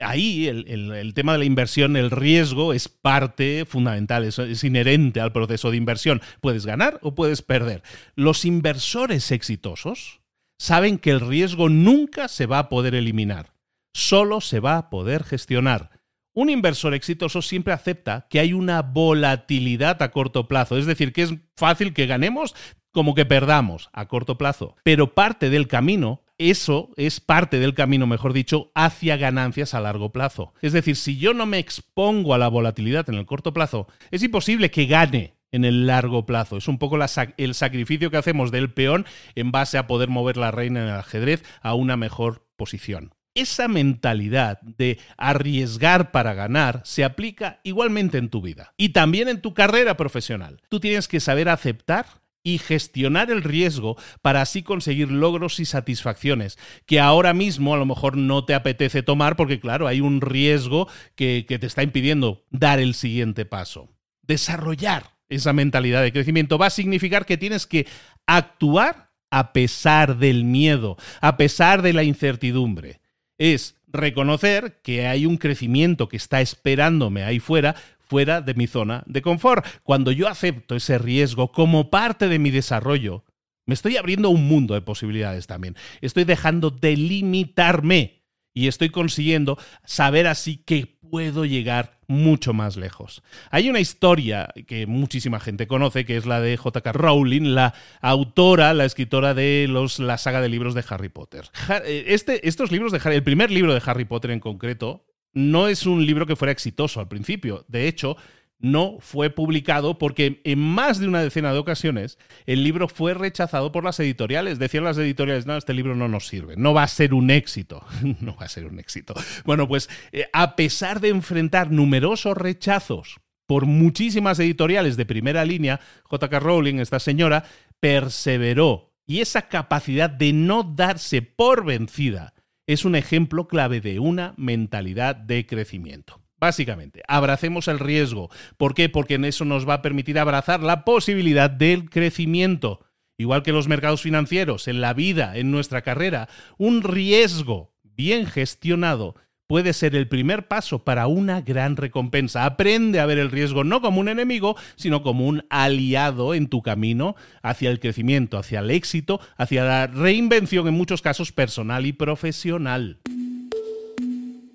ahí 0.00 0.46
el, 0.46 1.12
tema 1.14 1.32
de 1.32 1.38
la 1.38 1.44
inversión, 1.44 1.96
el 1.96 2.10
riesgo 2.10 2.72
es 2.72 2.88
parte 2.88 3.64
fundamental, 3.66 4.24
es 4.24 4.64
inherente 4.64 5.20
al 5.20 5.32
proceso 5.32 5.70
de 5.70 5.76
inversión. 5.76 6.20
Puedes 6.40 6.66
ganar 6.66 6.98
o 7.02 7.14
puedes 7.14 7.42
perder. 7.42 7.82
Los 8.14 8.44
inversores 8.44 9.30
exitosos 9.30 10.20
saben 10.58 10.98
que 10.98 11.10
el 11.10 11.20
riesgo 11.20 11.68
nunca 11.68 12.28
se 12.28 12.46
va 12.46 12.58
a 12.58 12.68
poder 12.68 12.94
eliminar, 12.94 13.52
solo 13.92 14.40
se 14.40 14.60
va 14.60 14.78
a 14.78 14.90
poder 14.90 15.24
gestionar. 15.24 15.95
Un 16.36 16.50
inversor 16.50 16.92
exitoso 16.92 17.40
siempre 17.40 17.72
acepta 17.72 18.26
que 18.28 18.40
hay 18.40 18.52
una 18.52 18.82
volatilidad 18.82 20.02
a 20.02 20.10
corto 20.10 20.48
plazo, 20.48 20.76
es 20.76 20.84
decir, 20.84 21.14
que 21.14 21.22
es 21.22 21.34
fácil 21.56 21.94
que 21.94 22.04
ganemos 22.04 22.54
como 22.92 23.14
que 23.14 23.24
perdamos 23.24 23.88
a 23.94 24.06
corto 24.06 24.36
plazo, 24.36 24.76
pero 24.82 25.14
parte 25.14 25.48
del 25.48 25.66
camino 25.66 26.24
eso 26.36 26.90
es 26.98 27.20
parte 27.20 27.58
del 27.58 27.72
camino, 27.72 28.06
mejor 28.06 28.34
dicho, 28.34 28.70
hacia 28.74 29.16
ganancias 29.16 29.72
a 29.72 29.80
largo 29.80 30.12
plazo. 30.12 30.52
Es 30.60 30.74
decir, 30.74 30.96
si 30.96 31.16
yo 31.16 31.32
no 31.32 31.46
me 31.46 31.58
expongo 31.58 32.34
a 32.34 32.38
la 32.38 32.48
volatilidad 32.48 33.08
en 33.08 33.14
el 33.14 33.24
corto 33.24 33.54
plazo, 33.54 33.86
es 34.10 34.22
imposible 34.22 34.70
que 34.70 34.84
gane 34.84 35.38
en 35.52 35.64
el 35.64 35.86
largo 35.86 36.26
plazo. 36.26 36.58
Es 36.58 36.68
un 36.68 36.76
poco 36.76 36.98
el 37.38 37.54
sacrificio 37.54 38.10
que 38.10 38.18
hacemos 38.18 38.50
del 38.50 38.74
peón 38.74 39.06
en 39.36 39.52
base 39.52 39.78
a 39.78 39.86
poder 39.86 40.10
mover 40.10 40.36
la 40.36 40.50
reina 40.50 40.82
en 40.82 40.88
el 40.88 40.96
ajedrez 40.96 41.42
a 41.62 41.72
una 41.72 41.96
mejor 41.96 42.46
posición 42.58 43.15
esa 43.36 43.68
mentalidad 43.68 44.60
de 44.62 44.98
arriesgar 45.16 46.10
para 46.10 46.34
ganar 46.34 46.80
se 46.84 47.04
aplica 47.04 47.60
igualmente 47.62 48.18
en 48.18 48.30
tu 48.30 48.40
vida 48.42 48.72
y 48.76 48.88
también 48.88 49.28
en 49.28 49.40
tu 49.40 49.54
carrera 49.54 49.96
profesional. 49.96 50.60
Tú 50.68 50.80
tienes 50.80 51.06
que 51.06 51.20
saber 51.20 51.48
aceptar 51.48 52.06
y 52.42 52.58
gestionar 52.58 53.30
el 53.30 53.42
riesgo 53.42 53.96
para 54.22 54.40
así 54.40 54.62
conseguir 54.62 55.10
logros 55.10 55.60
y 55.60 55.64
satisfacciones 55.64 56.58
que 56.86 57.00
ahora 57.00 57.34
mismo 57.34 57.74
a 57.74 57.76
lo 57.76 57.86
mejor 57.86 58.16
no 58.16 58.44
te 58.44 58.54
apetece 58.54 59.02
tomar 59.02 59.36
porque 59.36 59.60
claro, 59.60 59.86
hay 59.86 60.00
un 60.00 60.20
riesgo 60.20 60.88
que, 61.14 61.44
que 61.46 61.58
te 61.58 61.66
está 61.66 61.82
impidiendo 61.82 62.44
dar 62.50 62.78
el 62.78 62.94
siguiente 62.94 63.44
paso. 63.44 63.88
Desarrollar 64.22 65.16
esa 65.28 65.52
mentalidad 65.52 66.02
de 66.02 66.12
crecimiento 66.12 66.56
va 66.56 66.66
a 66.66 66.70
significar 66.70 67.26
que 67.26 67.36
tienes 67.36 67.66
que 67.66 67.86
actuar 68.26 69.10
a 69.28 69.52
pesar 69.52 70.16
del 70.16 70.44
miedo, 70.44 70.96
a 71.20 71.36
pesar 71.36 71.82
de 71.82 71.92
la 71.92 72.04
incertidumbre 72.04 73.00
es 73.38 73.76
reconocer 73.86 74.80
que 74.82 75.06
hay 75.06 75.26
un 75.26 75.36
crecimiento 75.36 76.08
que 76.08 76.16
está 76.16 76.40
esperándome 76.40 77.24
ahí 77.24 77.38
fuera, 77.38 77.74
fuera 77.98 78.40
de 78.40 78.54
mi 78.54 78.66
zona 78.66 79.02
de 79.06 79.22
confort. 79.22 79.64
Cuando 79.82 80.12
yo 80.12 80.28
acepto 80.28 80.76
ese 80.76 80.98
riesgo 80.98 81.52
como 81.52 81.90
parte 81.90 82.28
de 82.28 82.38
mi 82.38 82.50
desarrollo, 82.50 83.24
me 83.66 83.74
estoy 83.74 83.96
abriendo 83.96 84.30
un 84.30 84.46
mundo 84.46 84.74
de 84.74 84.82
posibilidades 84.82 85.46
también. 85.46 85.76
Estoy 86.00 86.24
dejando 86.24 86.70
de 86.70 86.96
limitarme 86.96 88.15
y 88.56 88.68
estoy 88.68 88.88
consiguiendo 88.88 89.58
saber 89.84 90.26
así 90.26 90.56
que 90.56 90.96
puedo 91.10 91.44
llegar 91.44 91.98
mucho 92.08 92.54
más 92.54 92.78
lejos. 92.78 93.22
Hay 93.50 93.68
una 93.68 93.80
historia 93.80 94.48
que 94.66 94.86
muchísima 94.86 95.40
gente 95.40 95.66
conoce, 95.66 96.06
que 96.06 96.16
es 96.16 96.24
la 96.24 96.40
de 96.40 96.56
J.K. 96.56 96.90
Rowling, 96.92 97.54
la 97.54 97.74
autora, 98.00 98.72
la 98.72 98.86
escritora 98.86 99.34
de 99.34 99.66
los, 99.68 99.98
la 99.98 100.16
saga 100.16 100.40
de 100.40 100.48
libros 100.48 100.72
de 100.72 100.84
Harry 100.88 101.10
Potter. 101.10 101.50
Eh, 101.84 102.06
este, 102.08 102.48
estos 102.48 102.72
libros 102.72 102.92
de 102.92 103.00
Harry, 103.04 103.16
el 103.16 103.22
primer 103.22 103.50
libro 103.50 103.74
de 103.74 103.82
Harry 103.84 104.06
Potter 104.06 104.30
en 104.30 104.40
concreto, 104.40 105.04
no 105.34 105.68
es 105.68 105.84
un 105.84 106.06
libro 106.06 106.24
que 106.24 106.34
fuera 106.34 106.52
exitoso 106.52 106.98
al 106.98 107.08
principio. 107.08 107.66
De 107.68 107.86
hecho, 107.88 108.16
no 108.58 108.96
fue 109.00 109.30
publicado 109.30 109.98
porque 109.98 110.40
en 110.44 110.58
más 110.58 110.98
de 110.98 111.08
una 111.08 111.22
decena 111.22 111.52
de 111.52 111.58
ocasiones 111.58 112.18
el 112.46 112.64
libro 112.64 112.88
fue 112.88 113.14
rechazado 113.14 113.72
por 113.72 113.84
las 113.84 114.00
editoriales. 114.00 114.58
Decían 114.58 114.84
las 114.84 114.98
editoriales, 114.98 115.46
no, 115.46 115.56
este 115.56 115.74
libro 115.74 115.94
no 115.94 116.08
nos 116.08 116.26
sirve, 116.26 116.54
no 116.56 116.74
va 116.74 116.82
a 116.82 116.88
ser 116.88 117.14
un 117.14 117.30
éxito, 117.30 117.84
no 118.20 118.36
va 118.36 118.46
a 118.46 118.48
ser 118.48 118.66
un 118.66 118.78
éxito. 118.78 119.14
Bueno, 119.44 119.68
pues 119.68 119.88
eh, 120.12 120.26
a 120.32 120.56
pesar 120.56 121.00
de 121.00 121.08
enfrentar 121.08 121.70
numerosos 121.70 122.36
rechazos 122.36 123.20
por 123.46 123.66
muchísimas 123.66 124.38
editoriales 124.40 124.96
de 124.96 125.06
primera 125.06 125.44
línea, 125.44 125.80
JK 126.10 126.32
Rowling, 126.40 126.78
esta 126.78 126.98
señora, 126.98 127.44
perseveró 127.80 128.92
y 129.06 129.20
esa 129.20 129.48
capacidad 129.48 130.10
de 130.10 130.32
no 130.32 130.64
darse 130.64 131.22
por 131.22 131.64
vencida 131.64 132.34
es 132.66 132.84
un 132.84 132.96
ejemplo 132.96 133.46
clave 133.46 133.80
de 133.80 134.00
una 134.00 134.34
mentalidad 134.36 135.14
de 135.14 135.46
crecimiento. 135.46 136.25
Básicamente, 136.46 137.02
abracemos 137.08 137.66
el 137.66 137.80
riesgo. 137.80 138.30
¿Por 138.56 138.74
qué? 138.74 138.88
Porque 138.88 139.14
en 139.14 139.24
eso 139.24 139.44
nos 139.44 139.68
va 139.68 139.74
a 139.74 139.82
permitir 139.82 140.16
abrazar 140.16 140.62
la 140.62 140.84
posibilidad 140.84 141.50
del 141.50 141.90
crecimiento. 141.90 142.86
Igual 143.18 143.42
que 143.42 143.50
los 143.50 143.66
mercados 143.66 144.02
financieros, 144.02 144.68
en 144.68 144.80
la 144.80 144.94
vida, 144.94 145.36
en 145.36 145.50
nuestra 145.50 145.82
carrera, 145.82 146.28
un 146.56 146.84
riesgo 146.84 147.74
bien 147.82 148.26
gestionado 148.26 149.16
puede 149.48 149.72
ser 149.72 149.96
el 149.96 150.06
primer 150.06 150.46
paso 150.46 150.84
para 150.84 151.08
una 151.08 151.40
gran 151.40 151.76
recompensa. 151.76 152.44
Aprende 152.44 153.00
a 153.00 153.06
ver 153.06 153.18
el 153.18 153.32
riesgo 153.32 153.64
no 153.64 153.80
como 153.80 154.00
un 154.00 154.08
enemigo, 154.08 154.54
sino 154.76 155.02
como 155.02 155.26
un 155.26 155.46
aliado 155.50 156.32
en 156.32 156.46
tu 156.46 156.62
camino 156.62 157.16
hacia 157.42 157.70
el 157.70 157.80
crecimiento, 157.80 158.38
hacia 158.38 158.60
el 158.60 158.70
éxito, 158.70 159.18
hacia 159.36 159.64
la 159.64 159.88
reinvención 159.88 160.68
en 160.68 160.74
muchos 160.74 161.02
casos 161.02 161.32
personal 161.32 161.86
y 161.86 161.92
profesional. 161.92 163.00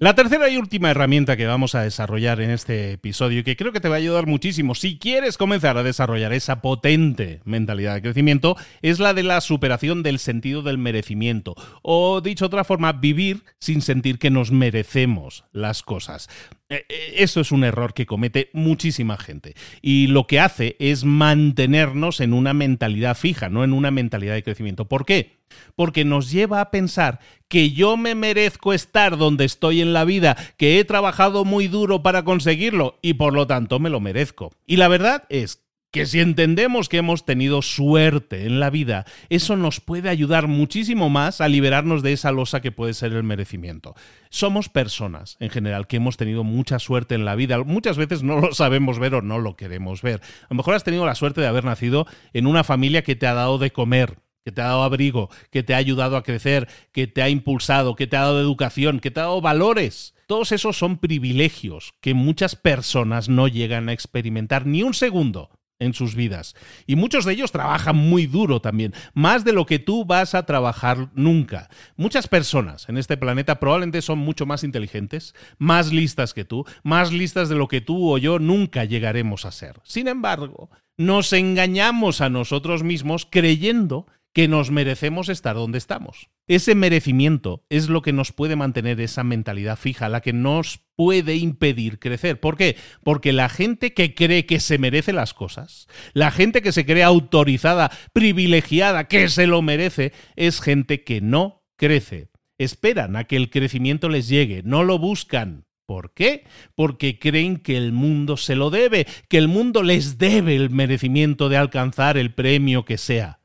La 0.01 0.15
tercera 0.15 0.50
y 0.50 0.58
última 0.58 0.89
herramienta 0.89 1.38
que 1.38 1.46
vamos 1.46 1.75
a 1.75 1.84
desarrollar 1.84 2.41
en 2.41 2.50
este 2.50 2.93
episodio 2.93 3.41
y 3.41 3.43
que 3.43 3.55
creo 3.55 3.72
que 3.72 3.79
te 3.79 3.88
va 3.88 3.93
a 3.93 3.98
ayudar 4.00 4.25
muchísimo 4.25 4.74
si 4.74 4.98
quieres 4.98 5.38
comenzar 5.38 5.77
a 5.77 5.84
desarrollar 5.84 6.34
esa 6.34 6.60
potente 6.60 7.39
mentalidad 7.46 7.93
de 7.93 8.01
crecimiento 8.01 8.55
es 8.81 9.00
la 9.00 9.13
de 9.13 9.22
la 9.22 9.39
superación 9.41 10.01
del 10.01 10.17
sentido 10.17 10.63
del 10.63 10.79
merecimiento 10.79 11.53
o 11.84 12.20
dicho 12.20 12.48
otra 12.48 12.63
forma 12.63 12.93
vivir 12.93 13.43
sin 13.60 13.84
sentir 13.84 14.17
que 14.17 14.31
nos 14.31 14.51
merecemos 14.51 15.43
las 15.51 15.84
cosas. 15.84 16.29
Eh, 16.71 16.85
eh, 16.87 17.13
eso 17.17 17.41
es 17.41 17.51
un 17.51 17.65
error 17.65 17.93
que 17.93 18.05
comete 18.05 18.49
muchísima 18.53 19.17
gente 19.17 19.55
y 19.81 20.07
lo 20.07 20.25
que 20.25 20.39
hace 20.39 20.77
es 20.79 21.03
mantenernos 21.03 22.21
en 22.21 22.31
una 22.31 22.53
mentalidad 22.53 23.17
fija, 23.17 23.49
no 23.49 23.65
en 23.65 23.73
una 23.73 23.91
mentalidad 23.91 24.35
de 24.35 24.43
crecimiento. 24.43 24.87
¿Por 24.87 25.05
qué? 25.05 25.41
Porque 25.75 26.05
nos 26.05 26.31
lleva 26.31 26.61
a 26.61 26.71
pensar 26.71 27.19
que 27.49 27.71
yo 27.71 27.97
me 27.97 28.15
merezco 28.15 28.71
estar 28.71 29.17
donde 29.17 29.43
estoy 29.43 29.81
en 29.81 29.91
la 29.91 30.05
vida, 30.05 30.37
que 30.55 30.79
he 30.79 30.85
trabajado 30.85 31.43
muy 31.43 31.67
duro 31.67 32.03
para 32.03 32.23
conseguirlo 32.23 32.99
y 33.01 33.15
por 33.15 33.33
lo 33.33 33.47
tanto 33.47 33.79
me 33.79 33.89
lo 33.89 33.99
merezco. 33.99 34.53
Y 34.65 34.77
la 34.77 34.87
verdad 34.87 35.25
es 35.27 35.61
que 35.91 36.05
si 36.05 36.21
entendemos 36.21 36.88
que 36.88 36.98
hemos 36.98 37.25
tenido 37.25 37.62
suerte 37.62 38.45
en 38.45 38.62
la 38.62 38.69
vida, 38.69 39.05
eso 39.29 39.57
nos 39.57 39.81
puede 39.81 40.10
ayudar 40.10 40.48
muchísimo 40.48 41.10
más 41.10 41.41
a 41.41 41.50
liberarnos 41.50 42.01
de 42.01 42.13
esa 42.13 42.31
losa 42.31 42.62
que 42.62 42.71
puede 42.71 42.93
ser 42.93 43.12
el 43.12 43.24
merecimiento. 43.24 43.93
Somos 44.29 44.69
personas, 44.69 45.36
en 45.41 45.50
general, 45.50 45.88
que 45.88 45.98
hemos 45.98 46.15
tenido 46.15 46.45
mucha 46.45 46.79
suerte 46.79 47.15
en 47.15 47.25
la 47.25 47.36
vida. 47.36 47.62
Muchas 47.63 47.98
veces 47.98 48.24
no 48.24 48.39
lo 48.39 48.53
sabemos 48.53 49.00
ver 49.00 49.15
o 49.15 49.21
no 49.21 49.38
lo 49.39 49.57
queremos 49.57 50.01
ver. 50.01 50.21
A 50.43 50.48
lo 50.51 50.55
mejor 50.55 50.75
has 50.75 50.86
tenido 50.86 51.05
la 51.05 51.15
suerte 51.15 51.41
de 51.41 51.48
haber 51.48 51.65
nacido 51.65 52.07
en 52.31 52.48
una 52.48 52.63
familia 52.63 53.03
que 53.03 53.17
te 53.17 53.27
ha 53.27 53.33
dado 53.33 53.57
de 53.57 53.71
comer, 53.71 54.19
que 54.45 54.53
te 54.53 54.62
ha 54.62 54.67
dado 54.67 54.83
abrigo, 54.83 55.29
que 55.51 55.62
te 55.62 55.74
ha 55.74 55.77
ayudado 55.77 56.15
a 56.15 56.24
crecer, 56.24 56.69
que 56.93 57.07
te 57.07 57.21
ha 57.21 57.27
impulsado, 57.27 57.98
que 57.98 58.07
te 58.07 58.15
ha 58.15 58.21
dado 58.21 58.39
educación, 58.39 59.01
que 59.01 59.12
te 59.12 59.19
ha 59.19 59.24
dado 59.24 59.41
valores. 59.41 60.15
Todos 60.25 60.53
esos 60.53 60.77
son 60.77 61.00
privilegios 61.00 61.93
que 62.00 62.13
muchas 62.13 62.55
personas 62.55 63.27
no 63.27 63.50
llegan 63.50 63.89
a 63.89 63.93
experimentar 63.93 64.65
ni 64.65 64.83
un 64.83 64.93
segundo 64.93 65.50
en 65.81 65.93
sus 65.93 66.15
vidas. 66.15 66.55
Y 66.88 66.95
muchos 66.95 67.25
de 67.25 67.33
ellos 67.33 67.51
trabajan 67.51 67.97
muy 67.97 68.27
duro 68.27 68.61
también, 68.61 68.93
más 69.13 69.43
de 69.43 69.51
lo 69.51 69.65
que 69.65 69.79
tú 69.79 70.05
vas 70.05 70.35
a 70.35 70.45
trabajar 70.45 71.09
nunca. 71.13 71.69
Muchas 71.97 72.27
personas 72.27 72.88
en 72.88 72.97
este 72.97 73.17
planeta 73.17 73.59
probablemente 73.59 74.01
son 74.01 74.19
mucho 74.19 74.45
más 74.45 74.63
inteligentes, 74.63 75.35
más 75.57 75.91
listas 75.91 76.33
que 76.33 76.45
tú, 76.45 76.65
más 76.83 77.11
listas 77.11 77.50
de 77.50 77.55
lo 77.55 77.67
que 77.67 77.81
tú 77.81 78.11
o 78.11 78.17
yo 78.17 78.39
nunca 78.39 78.85
llegaremos 78.85 79.45
a 79.45 79.51
ser. 79.51 79.81
Sin 79.83 80.07
embargo, 80.07 80.69
nos 80.97 81.33
engañamos 81.33 82.21
a 82.21 82.29
nosotros 82.29 82.83
mismos 82.83 83.27
creyendo 83.29 84.05
que 84.33 84.47
nos 84.47 84.71
merecemos 84.71 85.29
estar 85.29 85.55
donde 85.55 85.77
estamos. 85.77 86.29
Ese 86.47 86.75
merecimiento 86.75 87.65
es 87.69 87.89
lo 87.89 88.01
que 88.01 88.13
nos 88.13 88.31
puede 88.31 88.55
mantener 88.55 89.00
esa 89.01 89.23
mentalidad 89.23 89.77
fija, 89.77 90.09
la 90.09 90.21
que 90.21 90.33
nos 90.33 90.81
puede 90.95 91.35
impedir 91.35 92.00
crecer. 92.00 92.39
¿Por 92.39 92.57
qué? 92.57 92.77
Porque 93.03 93.33
la 93.33 93.50
gente 93.50 93.93
que 93.93 94.13
cree 94.15 94.45
que 94.45 94.59
se 94.59 94.77
merece 94.77 95.13
las 95.13 95.33
cosas, 95.33 95.88
la 96.13 96.31
gente 96.31 96.61
que 96.61 96.71
se 96.71 96.85
cree 96.85 97.03
autorizada, 97.03 97.91
privilegiada, 98.13 99.07
que 99.07 99.27
se 99.29 99.47
lo 99.47 99.61
merece, 99.61 100.13
es 100.35 100.61
gente 100.61 101.03
que 101.03 101.21
no 101.21 101.63
crece. 101.77 102.29
Esperan 102.57 103.15
a 103.15 103.23
que 103.25 103.38
el 103.38 103.50
crecimiento 103.50 104.07
les 104.07 104.27
llegue, 104.27 104.61
no 104.63 104.83
lo 104.83 105.00
buscan. 105.00 105.65
¿Por 105.85 106.13
qué? 106.13 106.45
Porque 106.75 107.19
creen 107.19 107.57
que 107.57 107.75
el 107.75 107.91
mundo 107.91 108.38
se 108.38 108.55
lo 108.55 108.69
debe, 108.69 109.07
que 109.27 109.38
el 109.38 109.50
mundo 109.50 109.83
les 109.83 110.17
debe 110.17 110.55
el 110.55 110.69
merecimiento 110.69 111.50
de 111.50 111.57
alcanzar 111.57 112.17
el 112.17 112.33
premio 112.33 112.85
que 112.85 112.97
sea. 112.97 113.40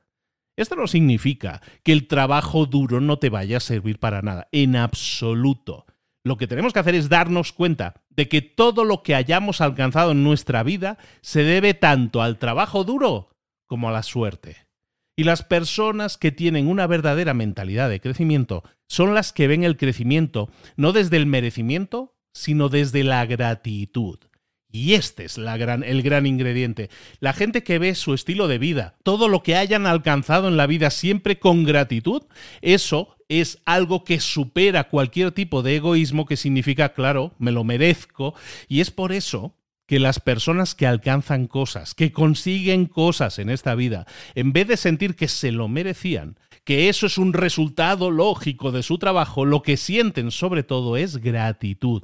Esto 0.56 0.74
no 0.74 0.86
significa 0.86 1.60
que 1.82 1.92
el 1.92 2.08
trabajo 2.08 2.66
duro 2.66 3.00
no 3.00 3.18
te 3.18 3.28
vaya 3.28 3.58
a 3.58 3.60
servir 3.60 3.98
para 3.98 4.22
nada, 4.22 4.48
en 4.52 4.74
absoluto. 4.76 5.84
Lo 6.24 6.36
que 6.36 6.46
tenemos 6.46 6.72
que 6.72 6.80
hacer 6.80 6.94
es 6.94 7.08
darnos 7.08 7.52
cuenta 7.52 8.02
de 8.10 8.28
que 8.28 8.42
todo 8.42 8.84
lo 8.84 9.02
que 9.02 9.14
hayamos 9.14 9.60
alcanzado 9.60 10.12
en 10.12 10.24
nuestra 10.24 10.62
vida 10.62 10.98
se 11.20 11.44
debe 11.44 11.74
tanto 11.74 12.22
al 12.22 12.38
trabajo 12.38 12.82
duro 12.82 13.30
como 13.66 13.88
a 13.88 13.92
la 13.92 14.02
suerte. 14.02 14.66
Y 15.14 15.24
las 15.24 15.42
personas 15.42 16.18
que 16.18 16.32
tienen 16.32 16.68
una 16.68 16.86
verdadera 16.86 17.32
mentalidad 17.32 17.88
de 17.88 18.00
crecimiento 18.00 18.64
son 18.88 19.14
las 19.14 19.32
que 19.32 19.46
ven 19.46 19.62
el 19.64 19.76
crecimiento 19.76 20.50
no 20.76 20.92
desde 20.92 21.16
el 21.16 21.26
merecimiento, 21.26 22.16
sino 22.34 22.68
desde 22.68 23.04
la 23.04 23.24
gratitud. 23.24 24.18
Y 24.76 24.92
este 24.92 25.24
es 25.24 25.38
el 25.38 26.02
gran 26.02 26.26
ingrediente. 26.26 26.90
La 27.18 27.32
gente 27.32 27.62
que 27.62 27.78
ve 27.78 27.94
su 27.94 28.12
estilo 28.12 28.46
de 28.46 28.58
vida, 28.58 28.98
todo 29.04 29.26
lo 29.28 29.42
que 29.42 29.56
hayan 29.56 29.86
alcanzado 29.86 30.48
en 30.48 30.58
la 30.58 30.66
vida 30.66 30.90
siempre 30.90 31.38
con 31.38 31.64
gratitud, 31.64 32.24
eso 32.60 33.16
es 33.30 33.58
algo 33.64 34.04
que 34.04 34.20
supera 34.20 34.90
cualquier 34.90 35.32
tipo 35.32 35.62
de 35.62 35.76
egoísmo 35.76 36.26
que 36.26 36.36
significa, 36.36 36.90
claro, 36.90 37.32
me 37.38 37.52
lo 37.52 37.64
merezco. 37.64 38.34
Y 38.68 38.80
es 38.80 38.90
por 38.90 39.12
eso 39.12 39.56
que 39.86 39.98
las 39.98 40.20
personas 40.20 40.74
que 40.74 40.86
alcanzan 40.86 41.46
cosas, 41.46 41.94
que 41.94 42.12
consiguen 42.12 42.84
cosas 42.84 43.38
en 43.38 43.48
esta 43.48 43.74
vida, 43.74 44.06
en 44.34 44.52
vez 44.52 44.68
de 44.68 44.76
sentir 44.76 45.16
que 45.16 45.28
se 45.28 45.52
lo 45.52 45.68
merecían, 45.68 46.38
que 46.64 46.90
eso 46.90 47.06
es 47.06 47.16
un 47.16 47.32
resultado 47.32 48.10
lógico 48.10 48.72
de 48.72 48.82
su 48.82 48.98
trabajo, 48.98 49.46
lo 49.46 49.62
que 49.62 49.78
sienten 49.78 50.30
sobre 50.30 50.64
todo 50.64 50.98
es 50.98 51.16
gratitud. 51.16 52.02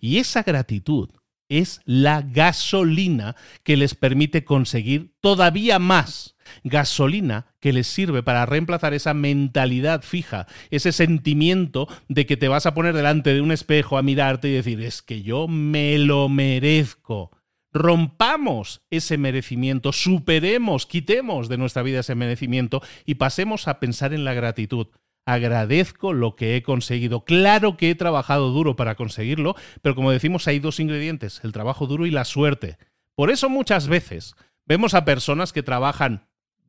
Y 0.00 0.16
esa 0.16 0.42
gratitud 0.42 1.10
es 1.48 1.80
la 1.84 2.22
gasolina 2.22 3.36
que 3.62 3.76
les 3.76 3.94
permite 3.94 4.44
conseguir 4.44 5.12
todavía 5.20 5.78
más. 5.78 6.36
Gasolina 6.64 7.46
que 7.60 7.72
les 7.72 7.86
sirve 7.86 8.22
para 8.22 8.46
reemplazar 8.46 8.94
esa 8.94 9.14
mentalidad 9.14 10.02
fija, 10.02 10.46
ese 10.70 10.92
sentimiento 10.92 11.88
de 12.08 12.26
que 12.26 12.36
te 12.36 12.48
vas 12.48 12.66
a 12.66 12.74
poner 12.74 12.94
delante 12.94 13.34
de 13.34 13.40
un 13.40 13.52
espejo 13.52 13.98
a 13.98 14.02
mirarte 14.02 14.48
y 14.48 14.52
decir, 14.52 14.80
es 14.80 15.02
que 15.02 15.22
yo 15.22 15.48
me 15.48 15.98
lo 15.98 16.28
merezco. 16.28 17.30
Rompamos 17.70 18.80
ese 18.90 19.18
merecimiento, 19.18 19.92
superemos, 19.92 20.86
quitemos 20.86 21.48
de 21.50 21.58
nuestra 21.58 21.82
vida 21.82 22.00
ese 22.00 22.14
merecimiento 22.14 22.82
y 23.04 23.16
pasemos 23.16 23.68
a 23.68 23.78
pensar 23.78 24.14
en 24.14 24.24
la 24.24 24.32
gratitud 24.32 24.88
agradezco 25.28 26.14
lo 26.14 26.36
que 26.36 26.56
he 26.56 26.62
conseguido. 26.62 27.22
Claro 27.26 27.76
que 27.76 27.90
he 27.90 27.94
trabajado 27.94 28.50
duro 28.50 28.76
para 28.76 28.94
conseguirlo, 28.94 29.56
pero 29.82 29.94
como 29.94 30.10
decimos 30.10 30.48
hay 30.48 30.58
dos 30.58 30.80
ingredientes, 30.80 31.42
el 31.44 31.52
trabajo 31.52 31.86
duro 31.86 32.06
y 32.06 32.10
la 32.10 32.24
suerte. 32.24 32.78
Por 33.14 33.30
eso 33.30 33.50
muchas 33.50 33.88
veces 33.88 34.36
vemos 34.64 34.94
a 34.94 35.04
personas 35.04 35.52
que 35.52 35.62
trabajan 35.62 36.26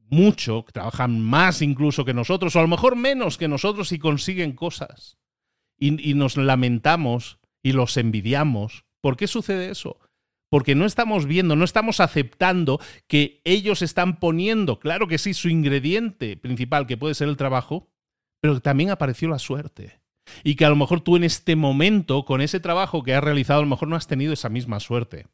mucho, 0.09 0.65
que 0.65 0.73
trabajan 0.73 1.21
más 1.21 1.61
incluso 1.61 2.03
que 2.03 2.13
nosotros, 2.13 2.53
o 2.53 2.59
a 2.59 2.63
lo 2.63 2.67
mejor 2.67 2.97
menos 2.97 3.37
que 3.37 3.47
nosotros 3.47 3.93
y 3.93 3.99
consiguen 3.99 4.51
cosas. 4.51 5.17
Y, 5.77 6.09
y 6.09 6.13
nos 6.13 6.35
lamentamos 6.35 7.39
y 7.63 7.71
los 7.71 7.95
envidiamos. 7.95 8.83
¿Por 8.99 9.15
qué 9.15 9.27
sucede 9.27 9.71
eso? 9.71 9.99
porque 10.51 10.73
no 10.73 10.87
estamos 10.87 11.27
viendo, 11.27 11.55
no 11.55 11.63
estamos 11.63 11.99
aceptando 11.99 12.81
que 13.05 13.39
ellos 13.43 13.83
están 13.83 14.19
poniendo, 14.19 14.79
claro 14.79 15.07
que 15.07 15.19
sí, 15.19 15.35
su 15.35 15.47
ingrediente 15.47 16.37
principal, 16.37 16.87
que 16.87 16.97
puede 16.97 17.13
ser 17.13 17.29
el 17.29 17.37
trabajo, 17.37 17.87
pero 18.41 18.59
también 18.59 18.89
apareció 18.89 19.27
la 19.29 19.39
suerte. 19.39 19.99
Y 20.43 20.55
que 20.55 20.65
a 20.65 20.69
lo 20.69 20.75
mejor 20.75 21.01
tú 21.01 21.15
en 21.15 21.23
este 21.23 21.55
momento, 21.55 22.23
con 22.23 22.41
ese 22.41 22.59
trabajo 22.59 23.03
que 23.03 23.15
has 23.15 23.23
realizado, 23.23 23.59
a 23.59 23.63
lo 23.63 23.69
mejor 23.69 23.87
no 23.87 23.95
has 23.95 24.07
tenido 24.07 24.33
esa 24.33 24.49
misma 24.49 24.79
suerte. 24.79 25.25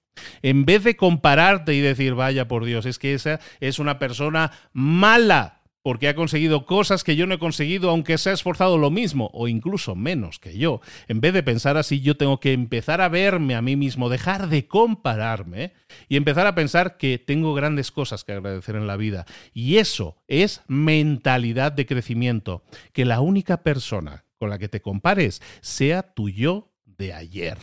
En 0.42 0.66
vez 0.66 0.84
de 0.84 0.96
compararte 0.96 1.74
y 1.74 1.82
decir, 1.82 2.14
vaya 2.14 2.48
por 2.48 2.64
Dios, 2.64 2.86
es 2.86 2.98
que 2.98 3.14
esa 3.14 3.40
es 3.60 3.80
una 3.80 4.00
persona 4.00 4.52
mala, 4.72 5.64
porque 5.86 6.08
ha 6.08 6.16
conseguido 6.16 6.66
cosas 6.66 7.04
que 7.04 7.16
yo 7.16 7.28
no 7.28 7.36
he 7.36 7.38
conseguido, 7.38 7.92
aunque 7.92 8.18
se 8.18 8.32
ha 8.32 8.34
esforzado 8.34 8.80
lo 8.80 8.90
mismo 8.90 9.30
o 9.36 9.48
incluso 9.48 9.94
menos 9.94 10.40
que 10.40 10.58
yo. 10.58 10.82
En 11.08 11.22
vez 11.22 11.32
de 11.32 11.44
pensar 11.44 11.78
así, 11.78 12.02
yo 12.02 12.18
tengo 12.18 12.40
que 12.40 12.54
empezar 12.54 13.02
a 13.02 13.08
verme 13.08 13.54
a 13.54 13.62
mí 13.62 13.76
mismo, 13.76 14.10
dejar 14.10 14.50
de 14.50 14.66
compararme 14.66 15.74
y 16.10 16.18
empezar 16.18 16.48
a 16.48 16.56
pensar 16.56 16.98
que 16.98 17.20
tengo 17.20 17.54
grandes 17.54 17.92
cosas 17.92 18.24
que 18.24 18.32
agradecer 18.32 18.76
en 18.76 18.88
la 18.88 18.98
vida. 18.98 19.28
Y 19.54 19.78
eso 19.78 20.18
es 20.28 20.64
mentalidad 20.68 21.72
de 21.72 21.86
crecimiento, 21.86 22.64
que 22.92 23.06
la 23.06 23.22
única 23.22 23.62
persona 23.62 24.26
con 24.40 24.50
la 24.50 24.58
que 24.58 24.70
te 24.70 24.82
compares 24.82 25.44
sea 25.62 26.02
tu 26.16 26.30
yo 26.30 26.72
de 26.84 27.14
ayer. 27.14 27.60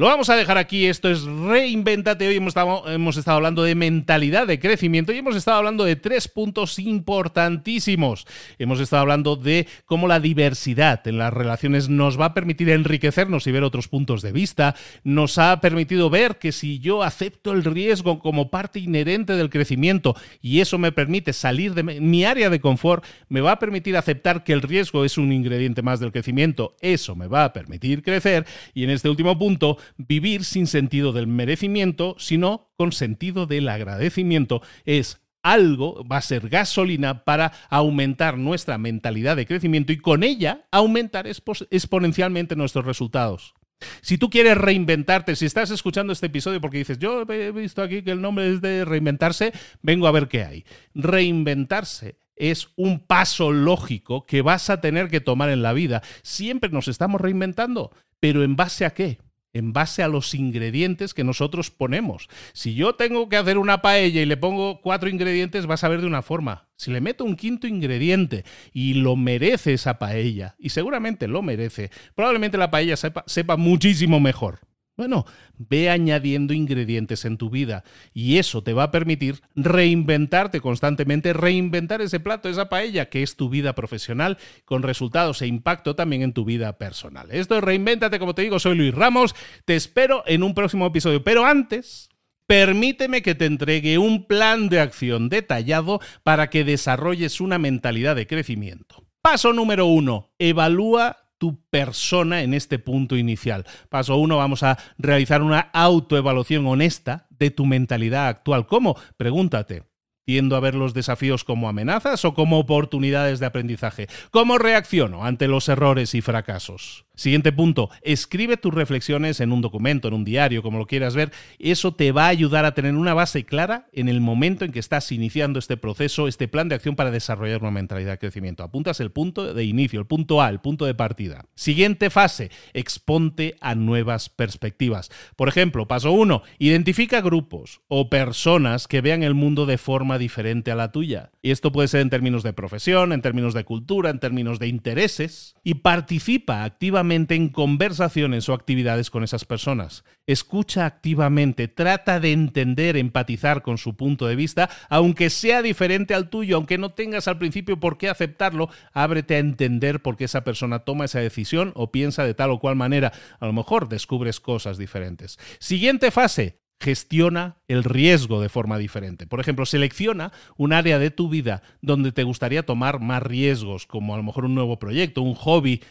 Lo 0.00 0.06
vamos 0.06 0.30
a 0.30 0.36
dejar 0.36 0.56
aquí, 0.56 0.86
esto 0.86 1.10
es 1.10 1.24
Reinventate. 1.24 2.26
Hoy 2.26 2.36
hemos 2.36 2.52
estado, 2.52 2.90
hemos 2.90 3.18
estado 3.18 3.36
hablando 3.36 3.62
de 3.62 3.74
mentalidad 3.74 4.46
de 4.46 4.58
crecimiento 4.58 5.12
y 5.12 5.18
hemos 5.18 5.36
estado 5.36 5.58
hablando 5.58 5.84
de 5.84 5.94
tres 5.94 6.26
puntos 6.26 6.78
importantísimos. 6.78 8.26
Hemos 8.58 8.80
estado 8.80 9.02
hablando 9.02 9.36
de 9.36 9.68
cómo 9.84 10.08
la 10.08 10.18
diversidad 10.18 11.06
en 11.06 11.18
las 11.18 11.34
relaciones 11.34 11.90
nos 11.90 12.18
va 12.18 12.24
a 12.24 12.32
permitir 12.32 12.70
enriquecernos 12.70 13.46
y 13.46 13.52
ver 13.52 13.62
otros 13.62 13.88
puntos 13.88 14.22
de 14.22 14.32
vista. 14.32 14.74
Nos 15.04 15.36
ha 15.36 15.60
permitido 15.60 16.08
ver 16.08 16.38
que 16.38 16.52
si 16.52 16.78
yo 16.78 17.02
acepto 17.02 17.52
el 17.52 17.62
riesgo 17.62 18.20
como 18.20 18.48
parte 18.48 18.78
inherente 18.78 19.34
del 19.34 19.50
crecimiento 19.50 20.16
y 20.40 20.60
eso 20.60 20.78
me 20.78 20.92
permite 20.92 21.34
salir 21.34 21.74
de 21.74 21.82
mi 21.82 22.24
área 22.24 22.48
de 22.48 22.58
confort, 22.62 23.04
me 23.28 23.42
va 23.42 23.52
a 23.52 23.58
permitir 23.58 23.98
aceptar 23.98 24.44
que 24.44 24.54
el 24.54 24.62
riesgo 24.62 25.04
es 25.04 25.18
un 25.18 25.30
ingrediente 25.30 25.82
más 25.82 26.00
del 26.00 26.10
crecimiento. 26.10 26.74
Eso 26.80 27.14
me 27.14 27.26
va 27.26 27.44
a 27.44 27.52
permitir 27.52 28.02
crecer 28.02 28.46
y 28.72 28.84
en 28.84 28.88
este 28.88 29.10
último 29.10 29.38
punto 29.38 29.76
vivir 29.96 30.44
sin 30.44 30.66
sentido 30.66 31.12
del 31.12 31.26
merecimiento, 31.26 32.16
sino 32.18 32.72
con 32.76 32.92
sentido 32.92 33.46
del 33.46 33.68
agradecimiento. 33.68 34.62
Es 34.84 35.20
algo, 35.42 36.04
va 36.06 36.18
a 36.18 36.22
ser 36.22 36.48
gasolina 36.48 37.24
para 37.24 37.52
aumentar 37.70 38.36
nuestra 38.36 38.78
mentalidad 38.78 39.36
de 39.36 39.46
crecimiento 39.46 39.92
y 39.92 39.98
con 39.98 40.22
ella 40.22 40.66
aumentar 40.70 41.26
exponencialmente 41.26 42.56
nuestros 42.56 42.84
resultados. 42.84 43.54
Si 44.02 44.18
tú 44.18 44.28
quieres 44.28 44.58
reinventarte, 44.58 45.36
si 45.36 45.46
estás 45.46 45.70
escuchando 45.70 46.12
este 46.12 46.26
episodio 46.26 46.60
porque 46.60 46.78
dices, 46.78 46.98
yo 46.98 47.22
he 47.22 47.50
visto 47.50 47.82
aquí 47.82 48.02
que 48.02 48.10
el 48.10 48.20
nombre 48.20 48.52
es 48.52 48.60
de 48.60 48.84
reinventarse, 48.84 49.52
vengo 49.82 50.06
a 50.06 50.12
ver 50.12 50.28
qué 50.28 50.44
hay. 50.44 50.64
Reinventarse 50.94 52.18
es 52.36 52.68
un 52.76 53.00
paso 53.00 53.52
lógico 53.52 54.26
que 54.26 54.42
vas 54.42 54.70
a 54.70 54.80
tener 54.80 55.08
que 55.08 55.20
tomar 55.20 55.50
en 55.50 55.62
la 55.62 55.72
vida. 55.72 56.02
Siempre 56.22 56.70
nos 56.70 56.88
estamos 56.88 57.20
reinventando, 57.20 57.90
pero 58.18 58.42
¿en 58.42 58.56
base 58.56 58.84
a 58.84 58.90
qué? 58.90 59.18
En 59.52 59.72
base 59.72 60.02
a 60.02 60.08
los 60.08 60.34
ingredientes 60.34 61.14
que 61.14 61.24
nosotros 61.24 61.70
ponemos. 61.70 62.28
Si 62.52 62.74
yo 62.74 62.94
tengo 62.94 63.28
que 63.28 63.36
hacer 63.36 63.58
una 63.58 63.82
paella 63.82 64.22
y 64.22 64.26
le 64.26 64.36
pongo 64.36 64.80
cuatro 64.80 65.08
ingredientes, 65.08 65.66
vas 65.66 65.84
a 65.84 65.88
ver 65.88 66.00
de 66.00 66.06
una 66.06 66.22
forma. 66.22 66.68
Si 66.76 66.90
le 66.90 67.00
meto 67.00 67.24
un 67.24 67.36
quinto 67.36 67.66
ingrediente 67.66 68.44
y 68.72 68.94
lo 68.94 69.16
merece 69.16 69.74
esa 69.74 69.98
paella, 69.98 70.54
y 70.58 70.70
seguramente 70.70 71.28
lo 71.28 71.42
merece, 71.42 71.90
probablemente 72.14 72.58
la 72.58 72.70
paella 72.70 72.96
sepa, 72.96 73.24
sepa 73.26 73.56
muchísimo 73.56 74.20
mejor. 74.20 74.69
Bueno, 74.96 75.24
ve 75.56 75.88
añadiendo 75.88 76.52
ingredientes 76.52 77.24
en 77.24 77.38
tu 77.38 77.48
vida 77.48 77.84
y 78.12 78.36
eso 78.36 78.62
te 78.62 78.74
va 78.74 78.82
a 78.82 78.90
permitir 78.90 79.40
reinventarte 79.54 80.60
constantemente, 80.60 81.32
reinventar 81.32 82.02
ese 82.02 82.20
plato, 82.20 82.50
esa 82.50 82.68
paella 82.68 83.08
que 83.08 83.22
es 83.22 83.36
tu 83.36 83.48
vida 83.48 83.74
profesional, 83.74 84.36
con 84.66 84.82
resultados 84.82 85.40
e 85.40 85.46
impacto 85.46 85.96
también 85.96 86.20
en 86.20 86.34
tu 86.34 86.44
vida 86.44 86.76
personal. 86.76 87.28
Esto 87.30 87.56
es 87.56 87.64
Reinvéntate, 87.64 88.18
como 88.18 88.34
te 88.34 88.42
digo, 88.42 88.58
soy 88.58 88.76
Luis 88.76 88.94
Ramos, 88.94 89.34
te 89.64 89.74
espero 89.74 90.22
en 90.26 90.42
un 90.42 90.54
próximo 90.54 90.86
episodio, 90.86 91.24
pero 91.24 91.46
antes... 91.46 92.08
Permíteme 92.46 93.22
que 93.22 93.36
te 93.36 93.46
entregue 93.46 93.98
un 93.98 94.26
plan 94.26 94.68
de 94.70 94.80
acción 94.80 95.28
detallado 95.28 96.00
para 96.24 96.50
que 96.50 96.64
desarrolles 96.64 97.40
una 97.40 97.60
mentalidad 97.60 98.16
de 98.16 98.26
crecimiento. 98.26 99.04
Paso 99.22 99.52
número 99.52 99.86
uno, 99.86 100.32
evalúa 100.36 101.19
tu 101.40 101.64
persona 101.70 102.42
en 102.42 102.52
este 102.52 102.78
punto 102.78 103.16
inicial. 103.16 103.64
Paso 103.88 104.16
uno, 104.16 104.36
vamos 104.36 104.62
a 104.62 104.78
realizar 104.98 105.40
una 105.42 105.70
autoevaluación 105.72 106.66
honesta 106.66 107.28
de 107.30 107.50
tu 107.50 107.64
mentalidad 107.64 108.28
actual. 108.28 108.66
¿Cómo? 108.66 108.94
Pregúntate. 109.16 109.84
¿Tiendo 110.26 110.54
a 110.54 110.60
ver 110.60 110.74
los 110.74 110.92
desafíos 110.92 111.42
como 111.42 111.70
amenazas 111.70 112.26
o 112.26 112.34
como 112.34 112.58
oportunidades 112.58 113.40
de 113.40 113.46
aprendizaje? 113.46 114.06
¿Cómo 114.30 114.58
reacciono 114.58 115.24
ante 115.24 115.48
los 115.48 115.70
errores 115.70 116.14
y 116.14 116.20
fracasos? 116.20 117.06
Siguiente 117.20 117.52
punto, 117.52 117.90
escribe 118.00 118.56
tus 118.56 118.72
reflexiones 118.72 119.40
en 119.40 119.52
un 119.52 119.60
documento, 119.60 120.08
en 120.08 120.14
un 120.14 120.24
diario, 120.24 120.62
como 120.62 120.78
lo 120.78 120.86
quieras 120.86 121.14
ver. 121.14 121.32
Eso 121.58 121.92
te 121.92 122.12
va 122.12 122.24
a 122.24 122.28
ayudar 122.28 122.64
a 122.64 122.72
tener 122.72 122.94
una 122.94 123.12
base 123.12 123.44
clara 123.44 123.88
en 123.92 124.08
el 124.08 124.22
momento 124.22 124.64
en 124.64 124.72
que 124.72 124.78
estás 124.78 125.12
iniciando 125.12 125.58
este 125.58 125.76
proceso, 125.76 126.28
este 126.28 126.48
plan 126.48 126.70
de 126.70 126.76
acción 126.76 126.96
para 126.96 127.10
desarrollar 127.10 127.60
una 127.60 127.72
mentalidad 127.72 128.12
de 128.12 128.18
crecimiento. 128.18 128.62
Apuntas 128.62 129.00
el 129.00 129.10
punto 129.10 129.52
de 129.52 129.64
inicio, 129.64 130.00
el 130.00 130.06
punto 130.06 130.40
A, 130.40 130.48
el 130.48 130.60
punto 130.60 130.86
de 130.86 130.94
partida. 130.94 131.44
Siguiente 131.54 132.08
fase, 132.08 132.50
exponte 132.72 133.54
a 133.60 133.74
nuevas 133.74 134.30
perspectivas. 134.30 135.10
Por 135.36 135.50
ejemplo, 135.50 135.86
paso 135.86 136.12
1, 136.12 136.42
identifica 136.58 137.20
grupos 137.20 137.82
o 137.88 138.08
personas 138.08 138.88
que 138.88 139.02
vean 139.02 139.22
el 139.22 139.34
mundo 139.34 139.66
de 139.66 139.76
forma 139.76 140.16
diferente 140.16 140.70
a 140.70 140.74
la 140.74 140.90
tuya. 140.90 141.32
Y 141.42 141.50
esto 141.50 141.70
puede 141.70 141.88
ser 141.88 142.00
en 142.00 142.08
términos 142.08 142.42
de 142.44 142.54
profesión, 142.54 143.12
en 143.12 143.20
términos 143.20 143.52
de 143.52 143.64
cultura, 143.64 144.08
en 144.08 144.20
términos 144.20 144.58
de 144.58 144.68
intereses. 144.68 145.54
Y 145.62 145.74
participa 145.74 146.64
activamente 146.64 147.09
en 147.10 147.48
conversaciones 147.48 148.48
o 148.48 148.54
actividades 148.54 149.10
con 149.10 149.24
esas 149.24 149.44
personas. 149.44 150.04
Escucha 150.26 150.86
activamente, 150.86 151.68
trata 151.68 152.20
de 152.20 152.32
entender, 152.32 152.96
empatizar 152.96 153.62
con 153.62 153.78
su 153.78 153.96
punto 153.96 154.26
de 154.26 154.36
vista, 154.36 154.70
aunque 154.88 155.28
sea 155.30 155.62
diferente 155.62 156.14
al 156.14 156.30
tuyo, 156.30 156.56
aunque 156.56 156.78
no 156.78 156.90
tengas 156.90 157.28
al 157.28 157.38
principio 157.38 157.80
por 157.80 157.98
qué 157.98 158.08
aceptarlo, 158.08 158.70
ábrete 158.92 159.34
a 159.34 159.38
entender 159.40 160.00
por 160.00 160.16
qué 160.16 160.24
esa 160.24 160.44
persona 160.44 160.80
toma 160.80 161.06
esa 161.06 161.20
decisión 161.20 161.72
o 161.74 161.90
piensa 161.90 162.24
de 162.24 162.34
tal 162.34 162.50
o 162.50 162.60
cual 162.60 162.76
manera. 162.76 163.12
A 163.40 163.46
lo 163.46 163.52
mejor 163.52 163.88
descubres 163.88 164.40
cosas 164.40 164.78
diferentes. 164.78 165.38
Siguiente 165.58 166.10
fase, 166.10 166.60
gestiona 166.80 167.58
el 167.68 167.84
riesgo 167.84 168.40
de 168.40 168.48
forma 168.48 168.78
diferente. 168.78 169.26
Por 169.26 169.38
ejemplo, 169.38 169.66
selecciona 169.66 170.32
un 170.56 170.72
área 170.72 170.98
de 170.98 171.10
tu 171.10 171.28
vida 171.28 171.62
donde 171.82 172.10
te 172.10 172.22
gustaría 172.24 172.64
tomar 172.64 173.00
más 173.00 173.22
riesgos, 173.22 173.86
como 173.86 174.14
a 174.14 174.16
lo 174.16 174.22
mejor 174.22 174.46
un 174.46 174.54
nuevo 174.54 174.78
proyecto, 174.78 175.20
un 175.20 175.34
hobby, 175.34 175.82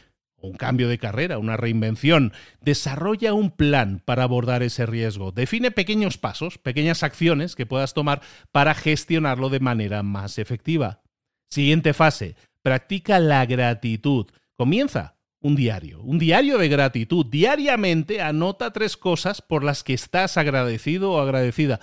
un 0.42 0.54
cambio 0.54 0.88
de 0.88 0.98
carrera, 0.98 1.38
una 1.38 1.58
reinvención. 1.58 2.34
Desarrolla 2.62 3.34
un 3.34 3.52
plan 3.52 4.02
para 4.06 4.24
abordar 4.24 4.64
ese 4.64 4.86
riesgo. 4.86 5.32
Define 5.32 5.72
pequeños 5.72 6.18
pasos, 6.18 6.58
pequeñas 6.58 7.04
acciones 7.04 7.56
que 7.56 7.66
puedas 7.66 7.94
tomar 7.94 8.22
para 8.52 8.74
gestionarlo 8.74 9.50
de 9.50 9.60
manera 9.60 10.04
más 10.04 10.38
efectiva. 10.38 11.02
Siguiente 11.50 11.94
fase, 11.94 12.36
practica 12.62 13.20
la 13.20 13.46
gratitud. 13.46 14.28
Comienza 14.56 15.16
un 15.42 15.56
diario, 15.56 16.02
un 16.02 16.20
diario 16.20 16.58
de 16.58 16.70
gratitud. 16.70 17.26
Diariamente 17.26 18.22
anota 18.22 18.72
tres 18.72 18.98
cosas 18.98 19.42
por 19.42 19.64
las 19.64 19.84
que 19.84 19.94
estás 19.94 20.38
agradecido 20.38 21.14
o 21.14 21.22
agradecida 21.22 21.80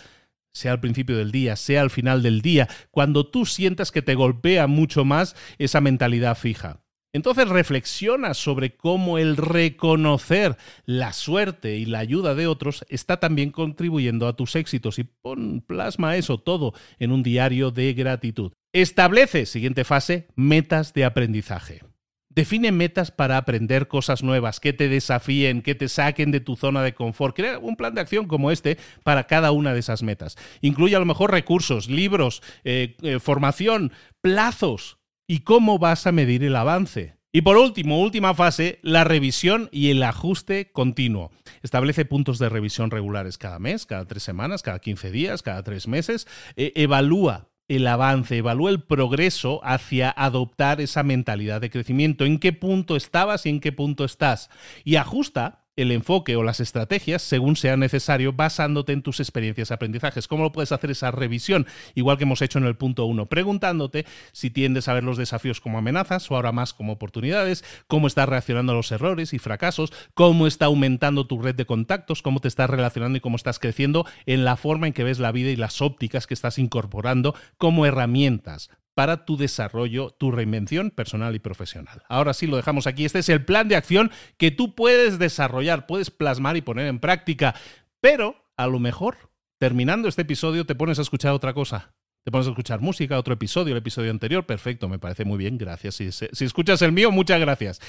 sea 0.56 0.72
al 0.72 0.80
principio 0.80 1.18
del 1.18 1.32
día, 1.32 1.54
sea 1.54 1.82
al 1.82 1.90
final 1.90 2.22
del 2.22 2.40
día, 2.40 2.68
cuando 2.90 3.26
tú 3.26 3.44
sientas 3.44 3.92
que 3.92 4.02
te 4.02 4.14
golpea 4.14 4.66
mucho 4.66 5.04
más 5.04 5.36
esa 5.58 5.80
mentalidad 5.80 6.36
fija. 6.36 6.80
Entonces 7.16 7.48
reflexiona 7.48 8.34
sobre 8.34 8.76
cómo 8.76 9.16
el 9.16 9.38
reconocer 9.38 10.58
la 10.84 11.14
suerte 11.14 11.76
y 11.76 11.86
la 11.86 12.00
ayuda 12.00 12.34
de 12.34 12.46
otros 12.46 12.84
está 12.90 13.20
también 13.20 13.52
contribuyendo 13.52 14.28
a 14.28 14.36
tus 14.36 14.54
éxitos 14.54 14.98
y 14.98 15.04
pon 15.04 15.64
plasma 15.66 16.16
eso 16.16 16.36
todo 16.36 16.74
en 16.98 17.12
un 17.12 17.22
diario 17.22 17.70
de 17.70 17.94
gratitud. 17.94 18.52
Establece, 18.74 19.46
siguiente 19.46 19.84
fase, 19.84 20.28
metas 20.36 20.92
de 20.92 21.06
aprendizaje. 21.06 21.80
Define 22.28 22.70
metas 22.70 23.10
para 23.10 23.38
aprender 23.38 23.88
cosas 23.88 24.22
nuevas, 24.22 24.60
que 24.60 24.74
te 24.74 24.90
desafíen, 24.90 25.62
que 25.62 25.74
te 25.74 25.88
saquen 25.88 26.30
de 26.30 26.40
tu 26.40 26.54
zona 26.54 26.82
de 26.82 26.92
confort. 26.92 27.34
Crea 27.34 27.58
un 27.58 27.76
plan 27.76 27.94
de 27.94 28.02
acción 28.02 28.26
como 28.26 28.50
este 28.50 28.76
para 29.04 29.26
cada 29.26 29.52
una 29.52 29.72
de 29.72 29.80
esas 29.80 30.02
metas. 30.02 30.36
Incluye 30.60 30.94
a 30.94 30.98
lo 30.98 31.06
mejor 31.06 31.30
recursos, 31.30 31.88
libros, 31.88 32.42
eh, 32.64 32.94
eh, 33.00 33.20
formación, 33.20 33.90
plazos 34.20 34.98
y 35.26 35.40
cómo 35.40 35.78
vas 35.78 36.06
a 36.06 36.12
medir 36.12 36.44
el 36.44 36.56
avance. 36.56 37.16
Y 37.32 37.42
por 37.42 37.58
último, 37.58 38.00
última 38.00 38.34
fase, 38.34 38.78
la 38.82 39.04
revisión 39.04 39.68
y 39.70 39.90
el 39.90 40.02
ajuste 40.02 40.70
continuo. 40.72 41.32
Establece 41.62 42.06
puntos 42.06 42.38
de 42.38 42.48
revisión 42.48 42.90
regulares 42.90 43.36
cada 43.36 43.58
mes, 43.58 43.84
cada 43.84 44.06
tres 44.06 44.22
semanas, 44.22 44.62
cada 44.62 44.78
15 44.78 45.10
días, 45.10 45.42
cada 45.42 45.62
tres 45.62 45.86
meses. 45.86 46.26
E, 46.56 46.72
evalúa 46.76 47.50
el 47.68 47.86
avance, 47.88 48.38
evalúa 48.38 48.70
el 48.70 48.82
progreso 48.82 49.60
hacia 49.64 50.10
adoptar 50.16 50.80
esa 50.80 51.02
mentalidad 51.02 51.60
de 51.60 51.68
crecimiento, 51.68 52.24
en 52.24 52.38
qué 52.38 52.54
punto 52.54 52.96
estabas 52.96 53.44
y 53.44 53.50
en 53.50 53.60
qué 53.60 53.70
punto 53.70 54.04
estás. 54.04 54.48
Y 54.82 54.96
ajusta 54.96 55.65
el 55.76 55.92
enfoque 55.92 56.36
o 56.36 56.42
las 56.42 56.60
estrategias 56.60 57.22
según 57.22 57.56
sea 57.56 57.76
necesario, 57.76 58.32
basándote 58.32 58.92
en 58.92 59.02
tus 59.02 59.20
experiencias 59.20 59.70
y 59.70 59.74
aprendizajes. 59.74 60.26
¿Cómo 60.26 60.44
lo 60.44 60.52
puedes 60.52 60.72
hacer 60.72 60.90
esa 60.90 61.10
revisión? 61.10 61.66
Igual 61.94 62.16
que 62.16 62.24
hemos 62.24 62.42
hecho 62.42 62.58
en 62.58 62.64
el 62.64 62.76
punto 62.76 63.04
1, 63.06 63.26
preguntándote 63.26 64.06
si 64.32 64.50
tiendes 64.50 64.88
a 64.88 64.94
ver 64.94 65.04
los 65.04 65.16
desafíos 65.16 65.60
como 65.60 65.78
amenazas 65.78 66.30
o 66.30 66.36
ahora 66.36 66.52
más 66.52 66.72
como 66.72 66.94
oportunidades, 66.94 67.64
cómo 67.86 68.06
estás 68.06 68.28
reaccionando 68.28 68.72
a 68.72 68.76
los 68.76 68.90
errores 68.90 69.32
y 69.32 69.38
fracasos, 69.38 69.92
cómo 70.14 70.46
está 70.46 70.66
aumentando 70.66 71.26
tu 71.26 71.40
red 71.40 71.54
de 71.54 71.66
contactos, 71.66 72.22
cómo 72.22 72.40
te 72.40 72.48
estás 72.48 72.70
relacionando 72.70 73.18
y 73.18 73.20
cómo 73.20 73.36
estás 73.36 73.58
creciendo 73.58 74.06
en 74.24 74.44
la 74.44 74.56
forma 74.56 74.86
en 74.86 74.92
que 74.92 75.04
ves 75.04 75.18
la 75.18 75.32
vida 75.32 75.50
y 75.50 75.56
las 75.56 75.82
ópticas 75.82 76.26
que 76.26 76.34
estás 76.34 76.58
incorporando 76.58 77.34
como 77.58 77.86
herramientas 77.86 78.70
para 78.96 79.26
tu 79.26 79.36
desarrollo, 79.36 80.08
tu 80.18 80.30
reinvención 80.30 80.90
personal 80.90 81.34
y 81.34 81.38
profesional. 81.38 82.02
Ahora 82.08 82.32
sí 82.32 82.46
lo 82.46 82.56
dejamos 82.56 82.86
aquí. 82.86 83.04
Este 83.04 83.18
es 83.18 83.28
el 83.28 83.44
plan 83.44 83.68
de 83.68 83.76
acción 83.76 84.10
que 84.38 84.50
tú 84.50 84.74
puedes 84.74 85.18
desarrollar, 85.18 85.86
puedes 85.86 86.10
plasmar 86.10 86.56
y 86.56 86.62
poner 86.62 86.86
en 86.86 86.98
práctica. 86.98 87.54
Pero 88.00 88.42
a 88.56 88.66
lo 88.66 88.78
mejor, 88.78 89.18
terminando 89.58 90.08
este 90.08 90.22
episodio, 90.22 90.64
te 90.64 90.74
pones 90.74 90.98
a 90.98 91.02
escuchar 91.02 91.32
otra 91.32 91.52
cosa. 91.52 91.94
Te 92.24 92.30
pones 92.30 92.46
a 92.46 92.50
escuchar 92.50 92.80
música, 92.80 93.18
otro 93.18 93.34
episodio, 93.34 93.74
el 93.74 93.80
episodio 93.80 94.10
anterior. 94.10 94.46
Perfecto, 94.46 94.88
me 94.88 94.98
parece 94.98 95.26
muy 95.26 95.36
bien, 95.36 95.58
gracias. 95.58 95.96
Si, 95.96 96.10
si 96.10 96.44
escuchas 96.46 96.80
el 96.80 96.92
mío, 96.92 97.10
muchas 97.10 97.38
gracias. 97.38 97.82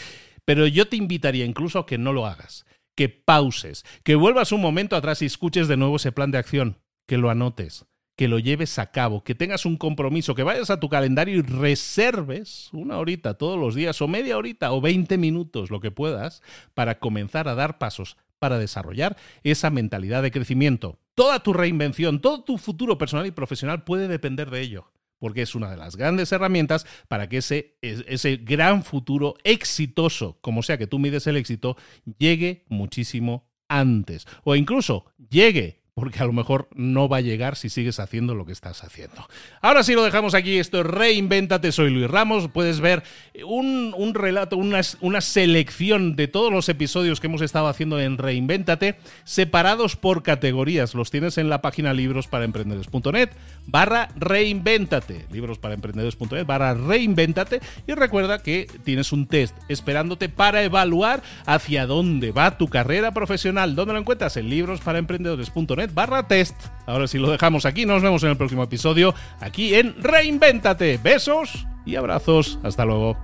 Pero 0.44 0.68
yo 0.68 0.90
te 0.90 0.98
invitaría 0.98 1.46
incluso 1.46 1.80
a 1.80 1.86
que 1.86 1.98
no 1.98 2.12
lo 2.12 2.26
hagas, 2.26 2.66
que 2.98 3.08
pauses, 3.08 3.86
que 4.04 4.16
vuelvas 4.16 4.52
un 4.52 4.60
momento 4.60 4.98
atrás 4.98 5.22
y 5.22 5.26
escuches 5.26 5.70
de 5.70 5.78
nuevo 5.78 5.96
ese 5.96 6.12
plan 6.12 6.32
de 6.32 6.40
acción, 6.40 6.80
que 7.08 7.18
lo 7.18 7.30
anotes 7.30 7.86
que 8.18 8.28
lo 8.28 8.40
lleves 8.40 8.80
a 8.80 8.92
cabo, 8.92 9.24
que 9.24 9.36
tengas 9.36 9.66
un 9.66 9.78
compromiso, 9.78 10.36
que 10.36 10.44
vayas 10.44 10.72
a 10.72 10.80
tu 10.80 10.90
calendario 10.90 11.38
y 11.38 11.42
reserves 11.44 12.68
una 12.74 12.98
horita 12.98 13.36
todos 13.36 13.58
los 13.60 13.76
días, 13.76 14.02
o 14.02 14.08
media 14.08 14.38
horita, 14.38 14.74
o 14.74 14.82
20 14.82 15.18
minutos, 15.20 15.70
lo 15.70 15.80
que 15.80 15.92
puedas, 15.92 16.42
para 16.74 17.00
comenzar 17.00 17.48
a 17.48 17.56
dar 17.56 17.78
pasos 17.78 18.18
para 18.40 18.60
desarrollar 18.60 19.18
esa 19.44 19.70
mentalidad 19.70 20.24
de 20.24 20.32
crecimiento. 20.32 21.00
Toda 21.16 21.42
tu 21.42 21.54
reinvención, 21.54 22.20
todo 22.20 22.44
tu 22.44 22.58
futuro 22.58 22.98
personal 22.98 23.26
y 23.26 23.32
profesional 23.32 23.84
puede 23.84 24.08
depender 24.08 24.50
de 24.50 24.62
ello, 24.62 24.92
porque 25.20 25.44
es 25.44 25.56
una 25.56 25.70
de 25.70 25.78
las 25.78 25.96
grandes 25.96 26.32
herramientas 26.32 26.86
para 27.08 27.30
que 27.30 27.38
ese, 27.38 27.78
ese 27.82 28.38
gran 28.38 28.84
futuro 28.84 29.36
exitoso, 29.44 30.38
como 30.42 30.64
sea 30.64 30.78
que 30.78 30.88
tú 30.88 31.00
mides 31.00 31.28
el 31.28 31.38
éxito, 31.38 31.78
llegue 32.18 32.66
muchísimo 32.68 33.48
antes, 33.68 34.28
o 34.44 34.56
incluso 34.56 35.06
llegue 35.30 35.82
porque 35.98 36.22
a 36.22 36.26
lo 36.26 36.32
mejor 36.32 36.68
no 36.76 37.10
va 37.10 37.18
a 37.18 37.22
llegar 37.22 37.56
si 37.56 37.70
sigues 37.70 38.00
haciendo 38.00 38.36
lo 38.36 38.46
que 38.46 38.52
estás 38.52 38.84
haciendo. 38.84 39.28
Ahora 39.64 39.82
sí 39.82 39.96
lo 39.96 40.04
dejamos 40.04 40.36
aquí, 40.36 40.60
esto 40.60 40.82
es 40.82 40.86
Reinvéntate, 40.86 41.72
soy 41.72 41.90
Luis 41.90 42.08
Ramos, 42.08 42.50
puedes 42.50 42.82
ver 42.82 43.02
un, 43.44 44.14
relato, 44.14 44.58
una, 44.58 44.82
una, 45.02 45.22
selección 45.22 46.16
de 46.16 46.28
todos 46.28 46.54
los 46.54 46.70
episodios 46.70 47.20
que 47.20 47.26
hemos 47.26 47.42
estado 47.42 47.68
haciendo 47.68 48.00
en 48.00 48.20
Reinvéntate, 48.20 48.98
separados 49.24 49.96
por 49.96 50.22
categorías, 50.22 50.94
los 50.94 51.10
tienes 51.10 51.40
en 51.40 51.50
la 51.50 51.64
página 51.64 51.96
librosparaemprendedores.net 51.96 53.32
barra 53.66 54.10
Reinvéntate, 54.18 55.26
librosparaemprendedores.net 55.32 56.46
barra 56.46 56.76
Reinvéntate, 56.76 57.60
y 57.88 57.94
recuerda 57.94 58.44
que 58.44 58.68
tienes 58.84 59.12
un 59.12 59.26
test 59.26 59.56
esperándote 59.68 60.30
para 60.30 60.62
evaluar 60.62 61.24
hacia 61.48 61.88
dónde 61.88 62.32
va 62.32 62.60
tu 62.60 62.68
carrera 62.68 63.14
profesional, 63.14 63.74
¿dónde 63.74 63.94
lo 63.94 64.00
encuentras? 64.00 64.38
En 64.38 64.48
librosparaemprendedores.net 64.52 65.87
barra 65.94 66.28
test. 66.28 66.56
Ahora 66.86 67.08
sí 67.08 67.18
lo 67.18 67.30
dejamos 67.30 67.66
aquí, 67.66 67.86
nos 67.86 68.02
vemos 68.02 68.24
en 68.24 68.30
el 68.30 68.38
próximo 68.38 68.64
episodio 68.64 69.14
aquí 69.40 69.76
en 69.76 70.02
Reinvéntate. 70.02 71.00
Besos 71.02 71.66
y 71.86 71.96
abrazos. 71.96 72.60
Hasta 72.64 72.86
luego. 72.86 73.18